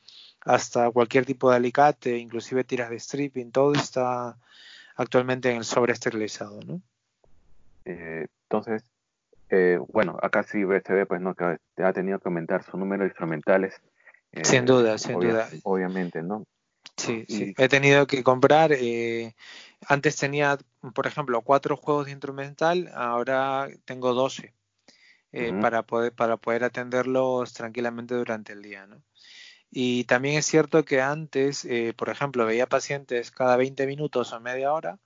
hasta 0.44 0.90
cualquier 0.90 1.24
tipo 1.24 1.50
de 1.50 1.56
alicate, 1.56 2.18
inclusive 2.18 2.64
tiras 2.64 2.90
de 2.90 3.00
stripping, 3.00 3.50
todo 3.50 3.72
está 3.74 4.36
actualmente 4.96 5.50
en 5.50 5.58
el 5.58 5.64
sobre 5.64 5.92
esterilizado, 5.92 6.60
¿no? 6.62 6.82
Eh, 7.84 8.26
entonces, 8.48 8.84
eh, 9.50 9.78
bueno, 9.88 10.16
acá 10.22 10.42
sí 10.42 10.62
se 10.84 10.92
ve 10.92 11.06
pues 11.06 11.20
no 11.20 11.34
que 11.34 11.58
ha 11.82 11.92
tenido 11.92 12.18
que 12.18 12.28
aumentar 12.28 12.62
su 12.64 12.76
número 12.76 13.02
de 13.02 13.08
instrumentales. 13.08 13.80
Eh, 14.32 14.44
sin 14.44 14.64
duda, 14.64 14.98
sin 14.98 15.20
duda. 15.20 15.48
Obviamente, 15.64 16.22
¿no? 16.22 16.44
Sí, 16.96 17.24
sí. 17.28 17.54
He 17.56 17.68
tenido 17.68 18.06
que 18.06 18.22
comprar. 18.22 18.72
Eh, 18.72 19.34
antes 19.86 20.16
tenía, 20.16 20.58
por 20.94 21.06
ejemplo, 21.06 21.42
cuatro 21.42 21.76
juegos 21.76 22.06
de 22.06 22.12
instrumental, 22.12 22.90
ahora 22.94 23.68
tengo 23.84 24.14
doce. 24.14 24.54
Para, 25.60 25.82
poder, 25.82 26.12
para 26.12 26.36
poder 26.36 26.62
atenderlos 26.62 27.54
tranquilamente 27.54 28.14
durante 28.14 28.52
el 28.52 28.62
día. 28.62 28.86
¿no? 28.86 29.02
Y 29.68 30.04
también 30.04 30.38
es 30.38 30.46
cierto 30.46 30.84
que 30.84 31.00
antes, 31.00 31.66
por 31.96 32.08
ejemplo, 32.08 32.46
veía 32.46 32.68
pacientes 32.68 33.32
cada 33.32 33.56
20 33.56 33.84
minutos 33.88 34.32
o 34.32 34.38
media 34.38 34.72
hora 34.72 35.00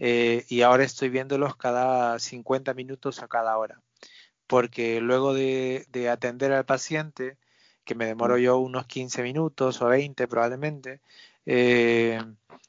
eh, 0.00 0.44
y 0.48 0.62
ahora 0.62 0.82
estoy 0.82 1.10
viéndolos 1.10 1.54
cada 1.54 2.18
50 2.18 2.74
minutos 2.74 3.22
a 3.22 3.28
cada 3.28 3.56
hora. 3.56 3.80
Porque 4.48 5.00
luego 5.00 5.32
de, 5.32 5.86
atender 6.10 6.52
al 6.52 6.64
paciente, 6.64 7.36
que 7.84 7.94
me 7.94 8.06
demoro 8.06 8.36
yo 8.36 8.58
unos 8.58 8.86
15 8.86 9.22
minutos 9.22 9.80
o 9.80 9.86
20 9.86 10.26
probablemente, 10.26 11.00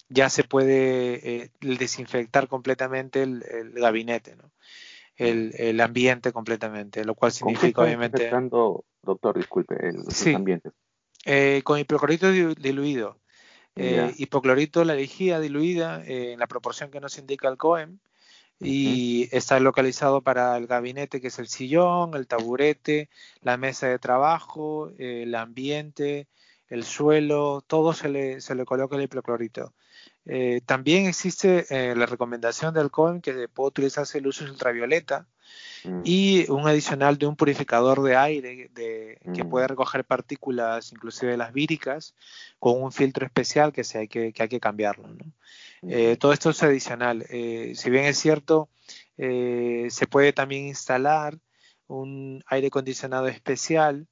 ya 0.10 0.30
se 0.30 0.44
puede 0.44 1.52
desinfectar 1.60 2.48
completamente 2.48 3.24
el, 3.24 3.44
el 3.50 3.72
gabinete. 3.72 4.36
¿no? 4.36 4.52
el, 5.22 5.82
ambiente 5.82 6.32
completamente, 6.32 7.06
lo 7.06 7.16
cual 7.16 7.32
significa 7.32 7.82
obviamente... 7.82 8.30
doctor, 9.04 9.38
disculpe, 9.38 9.76
el, 9.88 10.04
sí, 10.10 10.36
eh, 11.26 11.62
con 11.64 11.80
hipoclorito 11.80 12.32
diluido. 12.32 13.18
Eh, 13.76 14.14
hipoclorito, 14.18 14.84
la 14.84 14.96
lejía 14.96 15.40
diluida 15.40 16.04
eh, 16.06 16.34
en 16.34 16.40
la 16.40 16.48
proporción 16.48 16.92
que 16.92 17.00
nos 17.00 17.18
indica 17.18 17.48
el 17.48 17.58
COEM 17.58 18.00
y 18.60 19.28
está 19.32 19.60
localizado 19.60 20.22
para 20.22 20.56
el 20.58 20.68
gabinete 20.68 21.20
que 21.20 21.28
es 21.28 21.40
el 21.40 21.48
sillón, 21.48 22.14
el 22.14 22.28
taburete, 22.28 23.10
la 23.42 23.58
mesa 23.58 23.88
de 23.88 23.98
trabajo, 23.98 24.92
el 25.00 25.34
ambiente, 25.34 26.28
el 26.68 26.84
suelo, 26.84 27.64
todo 27.66 27.94
se 27.94 28.08
le, 28.08 28.40
se 28.40 28.54
le 28.54 28.66
coloca 28.66 28.96
el 28.96 29.04
hipoclorito. 29.04 29.74
Eh, 30.26 30.62
también 30.66 31.08
existe 31.08 31.66
eh, 31.70 31.96
la 31.96 32.06
recomendación 32.06 32.74
del 32.74 32.92
COEM 32.92 33.22
que 33.22 33.48
puede 33.48 33.70
utilizarse 33.70 34.20
el 34.20 34.28
uso 34.28 34.46
ultravioleta 34.46 35.28
mm. 35.84 36.02
y 36.04 36.50
un 36.50 36.68
adicional 36.68 37.18
de 37.18 37.26
un 37.26 37.36
purificador 37.36 38.04
de 38.04 38.16
aire 38.16 38.70
de, 38.72 39.20
que 39.34 39.46
puede 39.46 39.66
mm. 39.66 39.70
recoger 39.70 40.06
partículas, 40.06 40.92
inclusive 40.92 41.38
las 41.38 41.54
víricas, 41.54 42.14
con 42.60 42.82
un 42.82 42.92
filtro 42.92 43.26
especial 43.26 43.74
que, 43.74 43.84
se 43.84 43.98
hay, 43.98 44.08
que, 44.08 44.34
hay 44.38 44.50
que 44.50 44.60
cambiarlo. 44.60 45.10
Eh, 45.82 46.18
todo 46.20 46.34
esto 46.34 46.52
es 46.52 46.62
adicional. 46.62 47.26
si 47.28 47.90
bien 47.90 48.06
es 48.06 48.20
cierto, 48.20 48.70
se 49.18 50.08
puede 50.10 50.34
también 50.34 50.68
instalar 50.68 51.40
un 51.88 52.44
aire 52.46 52.68
acondicionado 52.68 53.28
especial 53.28 54.08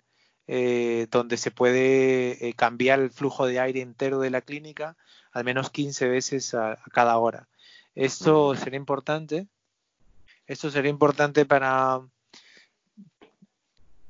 donde 0.48 1.38
se 1.38 1.52
puede 1.52 2.54
cambiar 2.56 3.00
el 3.00 3.12
flujo 3.12 3.46
de 3.46 3.60
aire 3.60 3.82
entero 3.82 4.20
de 4.20 4.32
la 4.32 4.42
clínica 4.42 4.98
al 5.32 5.44
menos 5.44 5.70
15 5.70 6.08
veces 6.08 6.54
a, 6.54 6.78
cada 6.92 7.18
hora. 7.18 7.48
Esto 7.96 8.56
sería 8.56 8.78
importante. 8.78 9.48
Esto 10.48 10.72
sería 10.72 10.90
importante 10.90 11.46
para, 11.46 12.02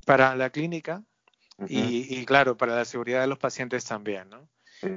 para 0.06 0.36
la 0.36 0.50
clínica 0.50 1.04
y, 1.68 2.24
claro, 2.26 2.56
para 2.56 2.76
la 2.76 2.86
seguridad 2.86 3.22
de 3.22 3.28
los 3.28 3.38
pacientes 3.38 3.84
también, 3.84 4.30
¿no? 4.30 4.48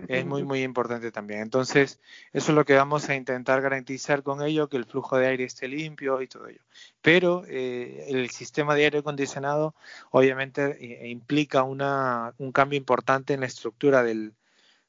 Es 0.06 0.24
muy, 0.24 0.44
muy 0.44 0.62
importante 0.62 1.10
también. 1.10 1.40
Entonces, 1.40 1.98
eso 2.32 2.52
es 2.52 2.54
lo 2.54 2.64
que 2.64 2.74
vamos 2.74 3.08
a 3.08 3.16
intentar 3.16 3.60
garantizar 3.60 4.22
con 4.22 4.40
ello, 4.40 4.68
que 4.68 4.76
el 4.76 4.84
flujo 4.84 5.16
de 5.16 5.26
aire 5.26 5.42
esté 5.42 5.66
limpio 5.66 6.22
y 6.22 6.28
todo 6.28 6.46
ello. 6.46 6.60
Pero 7.00 7.42
eh, 7.48 8.04
el 8.08 8.30
sistema 8.30 8.76
de 8.76 8.84
aire 8.84 8.98
acondicionado 8.98 9.74
obviamente 10.12 10.76
eh, 10.80 11.08
implica 11.08 11.64
una, 11.64 12.32
un 12.38 12.52
cambio 12.52 12.76
importante 12.76 13.34
en 13.34 13.40
la 13.40 13.46
estructura 13.46 14.04
del, 14.04 14.34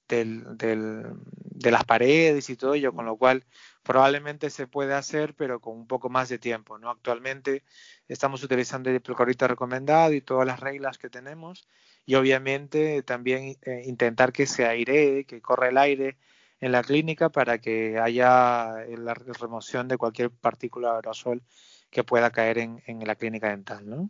de 0.08 1.72
las 1.72 1.84
paredes 1.86 2.50
y 2.50 2.56
todo 2.56 2.74
ello, 2.74 2.94
con 2.94 3.06
lo 3.06 3.16
cual 3.16 3.44
probablemente 3.84 4.50
se 4.50 4.68
puede 4.68 4.94
hacer, 4.94 5.34
pero 5.34 5.60
con 5.60 5.76
un 5.76 5.88
poco 5.88 6.10
más 6.10 6.30
de 6.30 6.40
tiempo. 6.40 6.78
¿no? 6.78 6.90
Actualmente 6.90 7.64
estamos 8.08 8.44
utilizando 8.44 8.90
el 8.90 8.98
hipoclorito 8.98 9.48
recomendado 9.48 10.14
y 10.14 10.22
todas 10.22 10.48
las 10.48 10.60
reglas 10.60 10.98
que 10.98 11.10
tenemos 11.10 11.68
y 12.06 12.16
obviamente 12.16 13.02
también 13.04 13.58
eh, 13.64 13.84
intentar 13.86 14.34
que 14.34 14.46
se 14.46 14.66
airee, 14.66 15.26
que 15.26 15.42
corra 15.42 15.70
el 15.70 15.78
aire 15.78 16.18
en 16.60 16.72
la 16.72 16.82
clínica 16.82 17.30
para 17.30 17.58
que 17.58 18.00
haya 18.00 18.86
la 18.98 19.14
remoción 19.14 19.88
de 19.88 19.98
cualquier 19.98 20.32
partícula 20.32 20.96
aerosol 20.96 21.42
que 21.90 22.04
pueda 22.04 22.32
caer 22.32 22.58
en, 22.58 22.82
la 23.06 23.16
clínica 23.16 23.50
dental. 23.50 23.90
¿no? 23.90 24.10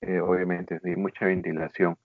Eh, 0.00 0.20
obviamente, 0.20 0.80
sí, 0.82 0.96
mucha 0.96 1.26
ventilación. 1.26 1.96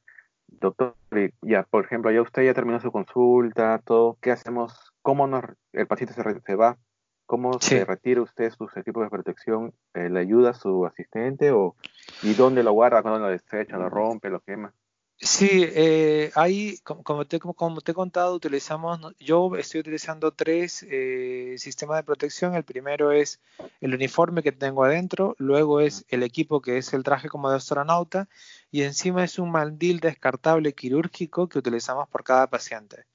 Doctor, 0.48 0.96
ya, 1.42 1.64
por 1.64 1.86
ejemplo, 1.86 2.12
ya 2.12 2.22
usted 2.22 2.44
ya 2.44 2.54
terminó 2.54 2.80
su 2.80 2.92
consulta, 2.92 3.82
todo, 3.84 4.18
¿qué 4.22 4.32
hacemos? 4.32 4.94
¿Cómo 5.02 5.28
nos, 5.28 5.44
el 5.74 5.88
paciente 5.88 6.14
se, 6.14 6.56
va? 6.56 6.78
¿Cómo 7.26 7.60
se 7.60 7.86
retira 7.86 8.22
usted 8.22 8.52
sus 8.52 8.76
equipos 8.78 9.04
de 9.04 9.10
protección? 9.10 9.74
Eh, 9.94 10.10
¿Le 10.10 10.20
ayuda 10.20 10.52
a 10.52 10.54
su 10.54 10.86
asistente 10.86 11.52
o 11.52 11.76
y 12.24 12.34
dónde 12.34 12.64
lo 12.64 12.74
guarda? 12.74 13.02
¿Cuándo 13.02 13.20
lo 13.20 13.28
desecha, 13.28 13.78
lo 13.78 13.90
rompe, 13.90 14.30
lo 14.30 14.40
quema? 14.42 14.74
Sí, 15.18 15.48
eh, 15.50 16.30
ahí, 16.36 16.78
como 16.84 17.26
te, 17.26 17.40
como 17.40 17.80
te 17.80 17.92
he 17.94 17.96
contado, 17.96 18.36
utilizamos, 18.36 19.00
yo 19.18 19.56
estoy 19.56 19.80
utilizando 19.80 20.34
tres 20.34 20.86
eh, 20.90 21.56
sistemas 21.58 21.98
de 21.98 22.04
protección. 22.04 22.54
El 22.54 22.66
primero 22.66 23.14
es 23.14 23.40
el 23.80 23.94
uniforme 23.94 24.44
que 24.44 24.52
tengo 24.52 24.84
adentro, 24.84 25.36
luego 25.38 25.80
es 25.80 26.06
el 26.10 26.22
equipo 26.22 26.62
que 26.62 26.78
es 26.78 26.94
el 26.94 27.04
traje 27.04 27.30
como 27.30 27.50
de 27.50 27.56
astronauta 27.56 28.28
y 28.76 28.84
encima 28.84 29.24
es 29.24 29.40
un 29.40 29.52
mandil 29.52 30.02
descartable 30.02 30.74
quirúrgico 30.74 31.48
que 31.48 31.60
utilizamos 31.60 32.10
por 32.10 32.26
cada 32.26 32.48
paciente. 32.50 33.06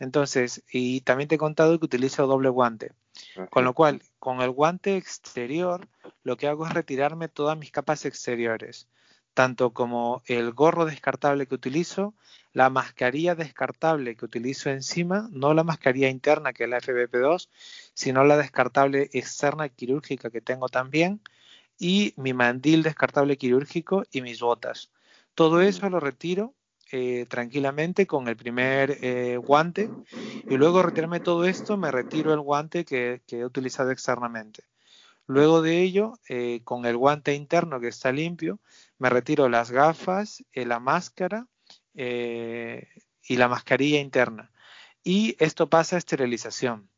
Entonces, 0.00 0.64
y 0.68 1.02
también 1.02 1.28
te 1.28 1.36
he 1.36 1.38
contado 1.38 1.78
que 1.78 1.84
utilizo 1.84 2.26
doble 2.26 2.48
guante. 2.48 2.90
Con 3.50 3.62
lo 3.62 3.72
cual, 3.72 4.02
con 4.18 4.40
el 4.40 4.50
guante 4.50 4.96
exterior, 4.96 5.86
lo 6.24 6.36
que 6.36 6.48
hago 6.48 6.66
es 6.66 6.74
retirarme 6.74 7.28
todas 7.28 7.56
mis 7.56 7.70
capas 7.70 8.04
exteriores 8.04 8.88
tanto 9.32 9.74
como 9.74 10.22
el 10.24 10.52
gorro 10.52 10.86
descartable 10.86 11.46
que 11.46 11.54
utilizo, 11.54 12.14
la 12.54 12.70
mascarilla 12.70 13.34
descartable 13.34 14.16
que 14.16 14.24
utilizo 14.24 14.70
encima, 14.70 15.28
no 15.30 15.52
la 15.52 15.62
mascarilla 15.62 16.08
interna 16.08 16.54
que 16.54 16.64
es 16.64 16.70
la 16.70 16.80
FBP2, 16.80 17.50
sino 17.92 18.24
la 18.24 18.38
descartable 18.38 19.10
externa 19.12 19.68
quirúrgica 19.68 20.30
que 20.30 20.40
tengo 20.40 20.70
también, 20.70 21.20
y 21.78 22.14
mi 22.16 22.32
mandil 22.32 22.82
descartable 22.82 23.36
quirúrgico 23.36 24.04
y 24.10 24.22
mis 24.22 24.40
botas. 24.40 24.90
Todo 25.36 25.60
eso 25.60 25.88
lo 25.88 26.00
retiro 26.00 26.56
eh, 26.90 27.26
tranquilamente 27.28 28.08
con 28.08 28.26
el 28.26 28.36
primer 28.36 28.98
eh, 29.02 29.36
guante 29.36 29.88
y 30.48 30.56
luego 30.56 30.82
retirarme 30.82 31.20
todo 31.20 31.44
esto 31.44 31.76
me 31.76 31.92
retiro 31.92 32.32
el 32.32 32.40
guante 32.40 32.84
que 32.84 33.22
he 33.28 33.44
utilizado 33.44 33.92
externamente. 33.92 34.64
Luego 35.26 35.60
de 35.60 35.82
ello, 35.82 36.14
eh, 36.28 36.60
con 36.64 36.86
el 36.86 36.96
guante 36.96 37.34
interno 37.34 37.80
que 37.80 37.88
está 37.88 38.12
limpio, 38.12 38.60
me 38.98 39.10
retiro 39.10 39.48
las 39.48 39.70
gafas, 39.70 40.44
eh, 40.52 40.64
la 40.64 40.78
máscara 40.78 41.46
y 41.94 43.36
la 43.36 43.48
mascarilla 43.48 44.00
interna. 44.00 44.52
Y 45.02 45.34
esto 45.38 45.68
pasa 45.68 45.96
a 45.96 45.98
esterilización. 45.98 46.90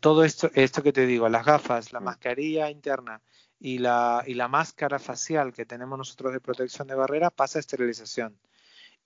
Todo 0.00 0.24
esto, 0.24 0.50
esto 0.54 0.82
que 0.82 0.92
te 0.92 1.06
digo, 1.06 1.28
las 1.28 1.44
gafas, 1.44 1.92
la 1.92 2.00
mascarilla 2.00 2.70
interna 2.70 3.22
y 3.60 3.78
la, 3.78 4.24
y 4.26 4.34
la 4.34 4.48
máscara 4.48 4.98
facial 4.98 5.52
que 5.52 5.66
tenemos 5.66 5.98
nosotros 5.98 6.32
de 6.32 6.40
protección 6.40 6.88
de 6.88 6.94
barrera 6.94 7.30
pasa 7.30 7.58
a 7.58 7.60
esterilización. 7.60 8.38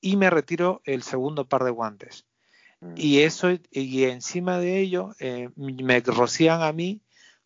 Y 0.01 0.17
me 0.17 0.31
retiro 0.31 0.83
el 0.85 1.03
segundo 1.03 1.49
par 1.49 1.65
de 1.65 1.71
guantes. 1.71 2.27
Mm. 2.81 2.95
Y 2.97 3.21
eso, 3.21 3.49
y 3.71 4.05
encima 4.05 4.59
de 4.59 4.79
ello, 4.79 5.15
me 5.57 6.01
rocían 6.01 6.63
a 6.63 6.73
mí 6.73 7.01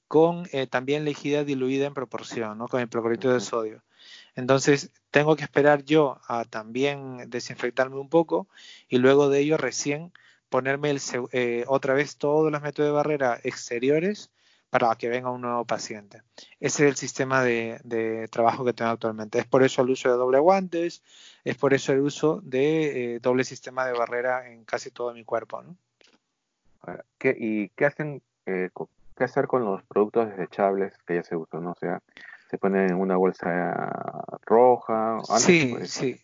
con 0.09 0.49
eh, 0.53 0.67
también 0.67 1.05
lejía 1.05 1.45
diluida 1.45 1.87
en 1.87 1.95
proporción, 1.95 2.59
¿no? 2.59 2.69
con 2.69 2.81
el 2.81 2.89
proclorito 2.89 3.33
de 3.33 3.41
sodio. 3.41 3.83
Entonces, 4.35 4.93
tengo 5.11 5.37
que 5.37 5.45
esperar 5.45 5.85
yo 5.85 6.21
a 6.29 6.45
también 6.45 7.29
desinfectarme 7.29 7.97
un 7.97 8.09
poco 8.09 8.49
y 8.89 8.99
luego 8.99 9.29
de 9.29 9.41
ello 9.41 9.57
recién 9.57 10.13
ponerme 10.49 10.91
el, 10.91 11.01
eh, 11.33 11.65
otra 11.67 11.95
vez 11.95 12.17
todos 12.17 12.51
los 12.51 12.63
métodos 12.63 12.89
de 12.89 12.95
barrera 12.95 13.41
exteriores 13.43 14.31
para 14.71 14.95
que 14.97 15.09
venga 15.09 15.31
un 15.31 15.41
nuevo 15.43 15.65
paciente. 15.65 16.23
Ese 16.61 16.85
es 16.85 16.91
el 16.91 16.97
sistema 16.97 17.43
de, 17.43 18.29
trabajo 18.31 18.65
que 18.65 18.73
tengo 18.73 18.91
actualmente. 18.91 19.39
Es 19.39 19.47
por 19.47 19.63
eso 19.63 19.83
el 19.83 19.91
uso 19.91 20.11
de 20.11 20.17
doble 20.17 20.39
guantes, 20.39 21.03
es 21.45 21.57
por 21.57 21.73
eso 21.73 21.93
el 21.93 22.01
uso 22.01 22.41
de 22.43 23.15
eh, 23.15 23.21
doble 23.21 23.45
sistema 23.45 23.87
de 23.87 23.93
barrera 23.93 24.51
en 24.51 24.65
casi 24.65 24.91
todo 24.91 25.15
mi 25.15 25.25
cuerpo. 25.25 25.63
¿no? 25.63 25.77
¿Y 27.23 27.69
qué 27.71 27.87
hacen 27.87 28.23
qué 28.45 29.25
hacer 29.25 29.47
con 29.47 29.65
los 29.65 29.83
productos 29.85 30.29
desechables 30.31 30.93
que 31.07 31.17
ya 31.17 31.23
se 31.23 31.37
usan, 31.37 31.65
¿no? 31.65 31.73
O 31.73 31.77
sea, 31.81 32.01
se 32.51 32.59
ponen 32.59 32.91
en 32.91 32.97
una 32.97 33.17
bolsa 33.17 33.91
roja. 34.43 35.19
Sí, 35.39 35.75
sí. 35.85 36.21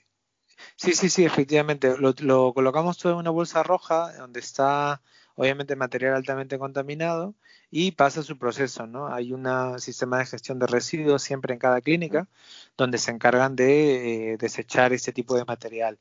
Sí, 0.77 0.93
sí, 0.95 1.09
sí, 1.09 1.25
efectivamente. 1.25 1.95
Lo, 1.99 2.55
colocamos 2.55 2.99
todo 2.99 3.13
en 3.13 3.19
una 3.19 3.31
bolsa 3.31 3.63
roja 3.63 4.13
donde 4.17 4.41
está 4.41 5.03
obviamente 5.35 5.77
material 5.77 6.15
altamente 6.15 6.59
contaminado 6.59 7.35
y 7.71 7.93
pasa 7.93 8.23
su 8.23 8.39
proceso, 8.39 8.87
¿no? 8.87 9.07
Hay 9.09 9.33
un 9.33 9.47
sistema 9.81 10.19
de 10.19 10.27
gestión 10.27 10.59
de 10.59 10.67
residuos 10.67 11.23
siempre 11.23 11.55
en 11.55 11.59
cada 11.61 11.81
clínica 11.81 12.29
donde 12.77 12.99
se 12.99 13.11
encargan 13.11 13.57
de 13.57 14.33
eh, 14.33 14.37
desechar 14.37 14.93
este 14.93 15.13
tipo 15.13 15.37
de 15.37 15.45
material. 15.45 15.99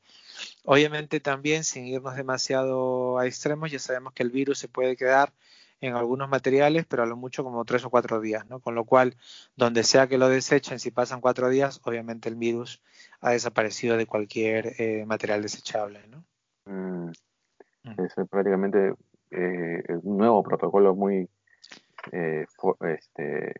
Obviamente 0.64 1.20
también, 1.20 1.64
sin 1.64 1.86
irnos 1.86 2.16
demasiado 2.16 3.18
a 3.18 3.26
extremos, 3.26 3.70
ya 3.70 3.78
sabemos 3.78 4.12
que 4.12 4.22
el 4.22 4.30
virus 4.30 4.58
se 4.58 4.68
puede 4.68 4.96
quedar 4.96 5.32
en 5.82 5.94
algunos 5.94 6.28
materiales, 6.28 6.86
pero 6.86 7.02
a 7.02 7.06
lo 7.06 7.16
mucho 7.16 7.42
como 7.42 7.64
tres 7.64 7.84
o 7.84 7.90
cuatro 7.90 8.20
días, 8.20 8.48
¿no? 8.48 8.60
Con 8.60 8.74
lo 8.74 8.84
cual, 8.84 9.16
donde 9.56 9.82
sea 9.82 10.06
que 10.06 10.16
lo 10.16 10.28
desechen, 10.28 10.78
si 10.78 10.92
pasan 10.92 11.20
cuatro 11.20 11.48
días, 11.48 11.80
obviamente 11.84 12.28
el 12.28 12.36
virus 12.36 12.80
ha 13.20 13.32
desaparecido 13.32 13.96
de 13.96 14.06
cualquier 14.06 14.80
eh, 14.80 15.04
material 15.06 15.42
desechable, 15.42 16.00
¿no? 16.08 16.24
Mm. 16.66 17.10
Mm. 17.82 18.00
Es 18.00 18.14
prácticamente 18.30 18.94
eh, 19.32 19.82
un 20.02 20.18
nuevo 20.18 20.42
protocolo 20.44 20.94
muy 20.94 21.28
eh, 22.12 22.46
este, 22.88 23.52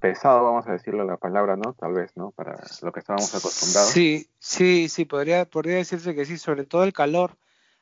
pesado, 0.00 0.42
vamos 0.42 0.66
a 0.66 0.72
decirlo 0.72 1.04
la 1.04 1.18
palabra, 1.18 1.56
¿no? 1.56 1.72
Tal 1.74 1.92
vez, 1.92 2.16
¿no? 2.16 2.32
Para 2.32 2.56
lo 2.82 2.90
que 2.92 2.98
estábamos 2.98 3.32
acostumbrados. 3.32 3.90
Sí, 3.90 4.28
sí, 4.40 4.88
sí, 4.88 5.04
podría, 5.04 5.44
podría 5.44 5.76
decirse 5.76 6.16
que 6.16 6.24
sí, 6.24 6.36
sobre 6.36 6.64
todo 6.64 6.82
el 6.82 6.92
calor, 6.92 7.36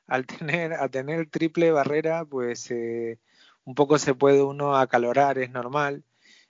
al 0.06 0.26
tener, 0.26 0.74
a 0.74 0.88
tener 0.90 1.30
triple 1.30 1.70
barrera, 1.72 2.26
pues 2.26 2.70
eh, 2.70 3.18
un 3.66 3.74
poco 3.74 3.98
se 3.98 4.14
puede 4.14 4.42
uno 4.42 4.76
acalorar, 4.76 5.38
es 5.38 5.50
normal, 5.50 6.02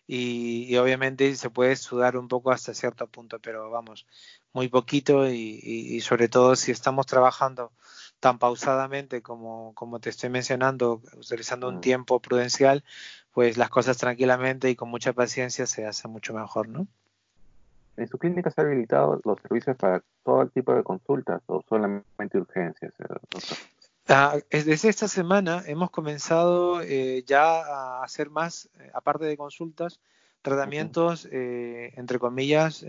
y, 0.07 0.77
obviamente 0.77 1.35
se 1.35 1.51
puede 1.51 1.75
sudar 1.75 2.17
un 2.17 2.29
poco 2.29 2.53
hasta 2.53 2.75
cierto 2.75 3.09
punto, 3.09 3.41
pero 3.41 3.71
vamos, 3.71 4.07
muy 4.53 4.69
poquito 4.69 5.29
y, 5.29 6.01
sobre 6.01 6.29
todo 6.29 6.55
si 6.55 6.71
estamos 6.71 7.07
trabajando 7.07 7.73
tan 8.21 8.39
pausadamente 8.39 9.21
como, 9.21 9.75
como 9.75 9.99
te 9.99 10.11
estoy 10.11 10.31
mencionando, 10.31 11.03
utilizando 11.17 11.69
un 11.69 11.77
mm. 11.77 11.81
tiempo 11.81 12.21
prudencial, 12.21 12.85
pues 13.33 13.57
las 13.57 13.69
cosas 13.69 13.99
tranquilamente 13.99 14.71
y 14.71 14.77
con 14.77 14.89
mucha 14.89 15.13
paciencia 15.13 15.67
se 15.67 15.85
hacen 15.85 16.11
mucho 16.11 16.33
mejor, 16.33 16.69
¿no? 16.69 16.87
¿En 17.97 18.09
su 18.09 18.19
clínica 18.19 18.51
se 18.51 18.61
han 18.61 18.69
habilitado 18.69 19.21
los 19.25 19.41
servicios 19.41 19.77
para 19.77 20.03
todo 20.23 20.47
tipo 20.49 20.75
de 20.75 20.83
consultas 20.83 21.43
o 21.47 21.63
solamente 21.69 22.39
urgencias? 22.39 22.93
Ah, 24.09 24.39
desde 24.51 24.89
esta 24.89 25.09
semana 25.09 25.65
hemos 25.67 25.91
comenzado 25.91 26.81
eh, 26.81 27.25
ya 27.27 27.61
a 27.61 28.05
hacer 28.05 28.31
más, 28.31 28.71
eh, 28.79 28.91
aparte 28.95 29.25
de 29.25 29.37
consultas, 29.37 30.01
tratamientos, 30.43 31.29
eh, 31.33 31.93
entre 31.97 32.21
comillas, 32.21 32.87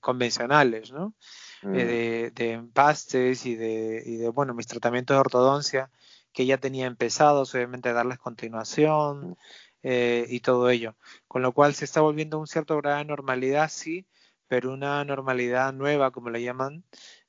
convencionales, 0.00 0.90
¿no? 0.92 1.14
Mm. 1.62 1.72
de, 1.72 2.52
empastes 2.52 3.46
y 3.46 3.54
de, 3.54 4.02
y 4.04 4.16
de, 4.16 4.28
bueno, 4.30 4.54
mis 4.54 4.66
tratamientos 4.66 5.14
de 5.14 5.20
ortodoncia 5.20 5.90
que 6.32 6.46
ya 6.46 6.58
tenía 6.58 6.86
empezados, 6.86 7.54
obviamente 7.54 7.92
darles 7.92 8.18
continuación 8.18 9.36
mm. 9.82 10.24
y 10.28 10.40
todo 10.40 10.68
ello. 10.68 10.96
Con 11.28 11.42
lo 11.42 11.52
cual 11.52 11.74
se 11.74 11.84
está 11.84 12.00
volviendo 12.00 12.40
un 12.40 12.48
cierto 12.48 12.76
grado 12.78 12.98
de 12.98 13.04
normalidad, 13.04 13.70
sí, 13.70 14.06
pero 14.48 14.72
una 14.72 15.04
normalidad 15.04 15.72
nueva, 15.72 16.10
como 16.10 16.30
le 16.30 16.42
llaman, 16.42 16.82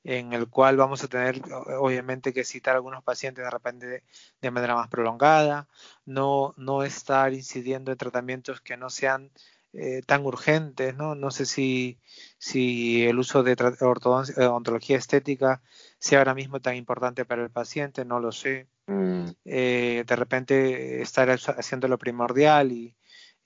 en 0.04 0.32
el 0.32 0.48
cual 0.48 0.76
vamos 0.76 1.04
a 1.04 1.08
tener 1.08 1.40
obviamente 1.78 2.32
que 2.32 2.44
citar 2.44 2.74
a 2.74 2.76
algunos 2.76 3.04
pacientes 3.04 3.44
de 3.44 3.50
repente 3.50 4.04
de, 4.40 4.50
manera 4.50 4.74
más 4.74 4.88
prolongada, 4.88 5.68
no, 6.04 6.54
no 6.56 6.82
estar 6.82 7.32
incidiendo 7.32 7.92
en 7.92 7.98
tratamientos 7.98 8.60
que 8.60 8.76
no 8.76 8.90
sean 8.90 9.30
eh, 9.74 10.02
tan 10.04 10.26
urgentes, 10.26 10.94
¿no? 10.96 11.14
No 11.14 11.30
sé 11.30 11.46
si, 11.46 11.98
si 12.38 13.06
el 13.06 13.18
uso 13.18 13.42
de 13.42 13.52
eh, 13.52 14.44
ontología 14.46 14.98
estética 14.98 15.62
sea 15.98 16.18
ahora 16.18 16.34
mismo 16.34 16.60
tan 16.60 16.76
importante 16.76 17.24
para 17.24 17.42
el 17.42 17.50
paciente, 17.50 18.04
no 18.04 18.20
lo 18.20 18.32
sé. 18.32 18.66
Mm. 18.86 19.28
Eh, 19.44 20.04
de 20.06 20.16
repente 20.16 21.00
estar 21.00 21.30
haciendo 21.30 21.88
lo 21.88 21.96
primordial 21.96 22.72
y, 22.72 22.96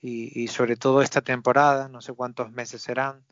y 0.01 0.47
sobre 0.47 0.75
todo 0.75 1.01
esta 1.01 1.21
temporada, 1.21 1.87
no 1.87 2.01
sé 2.01 2.13
cuántos 2.13 2.51
meses 2.51 2.81
serán, 2.81 3.23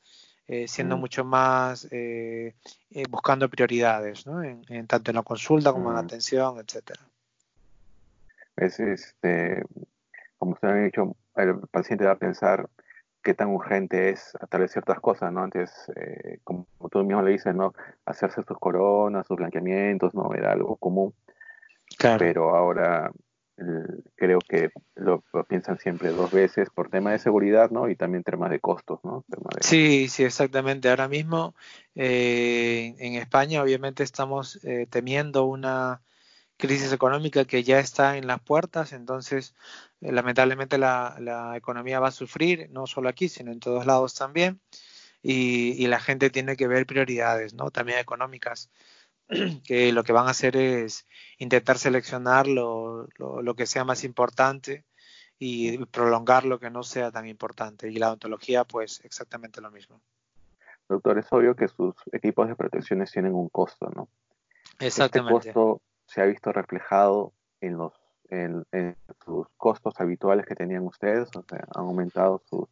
eh, 0.47 0.67
siendo 0.67 0.95
mm. 0.95 0.99
mucho 0.99 1.25
más 1.25 1.87
eh, 1.91 2.53
eh, 2.91 3.03
buscando 3.09 3.49
prioridades, 3.49 4.27
¿no? 4.27 4.43
En, 4.43 4.85
tanto 4.85 5.09
en 5.09 5.15
la 5.15 5.23
consulta 5.23 5.71
como 5.71 5.89
en 5.89 5.95
la 5.95 6.03
mm. 6.03 6.05
atención, 6.05 6.59
etcétera. 6.59 7.01
Es 8.55 8.79
este, 8.79 9.63
como 10.37 10.53
usted 10.53 10.67
ha 10.67 10.75
dicho, 10.75 11.15
el 11.35 11.57
paciente 11.71 12.05
va 12.05 12.11
a 12.11 12.17
pensar 12.17 12.69
qué 13.23 13.33
tan 13.33 13.49
urgente 13.49 14.09
es 14.09 14.37
de 14.51 14.67
ciertas 14.67 14.99
cosas, 14.99 15.33
¿no? 15.33 15.41
Antes, 15.41 15.91
como 16.43 16.67
tú 16.91 17.03
mismo 17.03 17.23
le 17.23 17.31
dices, 17.31 17.55
¿no? 17.55 17.73
Hacerse 18.05 18.43
sus 18.43 18.59
coronas, 18.59 19.25
sus 19.25 19.37
blanqueamientos, 19.37 20.13
¿no? 20.13 20.31
Era 20.35 20.51
algo 20.51 20.75
común. 20.75 21.13
Claro. 21.97 22.19
Pero 22.19 22.55
ahora 22.55 23.11
creo 24.15 24.39
que 24.39 24.69
lo, 24.95 25.23
piensan 25.47 25.79
siempre 25.79 26.09
dos 26.09 26.31
veces 26.31 26.69
por 26.69 26.89
tema 26.89 27.11
de 27.11 27.19
seguridad, 27.19 27.69
¿no? 27.71 27.89
Y 27.89 27.95
también 27.95 28.23
temas 28.23 28.49
de 28.49 28.59
costos, 28.59 28.99
¿no? 29.03 29.23
Sí, 29.61 30.07
sí, 30.09 30.23
exactamente. 30.23 30.89
Ahora 30.89 31.07
mismo 31.07 31.55
eh, 31.95 32.95
en 32.99 33.13
España 33.15 33.61
obviamente 33.61 34.03
estamos 34.03 34.59
eh, 34.63 34.87
temiendo 34.89 35.45
una 35.45 36.01
crisis 36.57 36.91
económica 36.93 37.45
que 37.45 37.63
ya 37.63 37.79
está 37.79 38.17
en 38.17 38.27
las 38.27 38.41
puertas, 38.41 38.93
entonces 38.93 39.55
eh, 40.01 40.11
lamentablemente 40.11 40.77
la, 40.77 41.17
la, 41.19 41.57
economía 41.57 41.99
va 41.99 42.09
a 42.09 42.11
sufrir, 42.11 42.69
no 42.71 42.87
solo 42.87 43.09
aquí, 43.09 43.27
sino 43.29 43.51
en 43.51 43.59
todos 43.59 43.85
lados 43.85 44.15
también, 44.15 44.61
y, 45.21 45.71
y 45.83 45.87
la 45.87 45.99
gente 45.99 46.29
tiene 46.29 46.55
que 46.55 46.67
ver 46.67 46.85
prioridades, 46.85 47.53
¿no? 47.53 47.71
También 47.71 47.99
económicas. 47.99 48.69
que 49.65 49.91
lo 49.91 50.03
que 50.03 50.13
van 50.13 50.27
a 50.27 50.31
hacer 50.31 50.55
es 50.55 51.07
intentar 51.37 51.77
seleccionar 51.77 52.47
lo, 52.47 53.07
lo, 53.17 53.55
que 53.55 53.65
sea 53.65 53.83
más 53.83 54.03
importante 54.03 54.85
y 55.39 55.77
prolongar 55.85 56.45
lo 56.45 56.59
que 56.59 56.69
no 56.69 56.83
sea 56.83 57.11
tan 57.11 57.27
importante. 57.27 57.89
Y 57.89 57.95
la 57.95 58.09
odontología, 58.09 58.63
pues 58.63 59.01
exactamente 59.03 59.61
lo 59.61 59.71
mismo. 59.71 60.01
Doctor, 60.87 61.17
es 61.17 61.25
obvio 61.31 61.55
que 61.55 61.67
sus 61.67 61.95
equipos 62.11 62.47
de 62.47 62.55
protecciones 62.55 63.11
tienen 63.11 63.33
un 63.33 63.49
costo, 63.49 63.89
¿no? 63.95 64.07
Exactamente. 64.79 65.49
Este 65.49 65.53
costo 65.53 65.81
se 66.05 66.21
ha 66.21 66.25
visto 66.25 66.51
reflejado 66.51 67.33
en 67.61 67.77
los 67.77 67.93
en, 68.29 68.65
en 68.71 68.95
sus 69.23 69.47
costos 69.55 69.93
habituales 69.99 70.47
que 70.47 70.55
tenían 70.55 70.83
ustedes, 70.83 71.29
o 71.35 71.45
sea, 71.47 71.59
han 71.75 71.85
aumentado 71.85 72.41
sus 72.49 72.67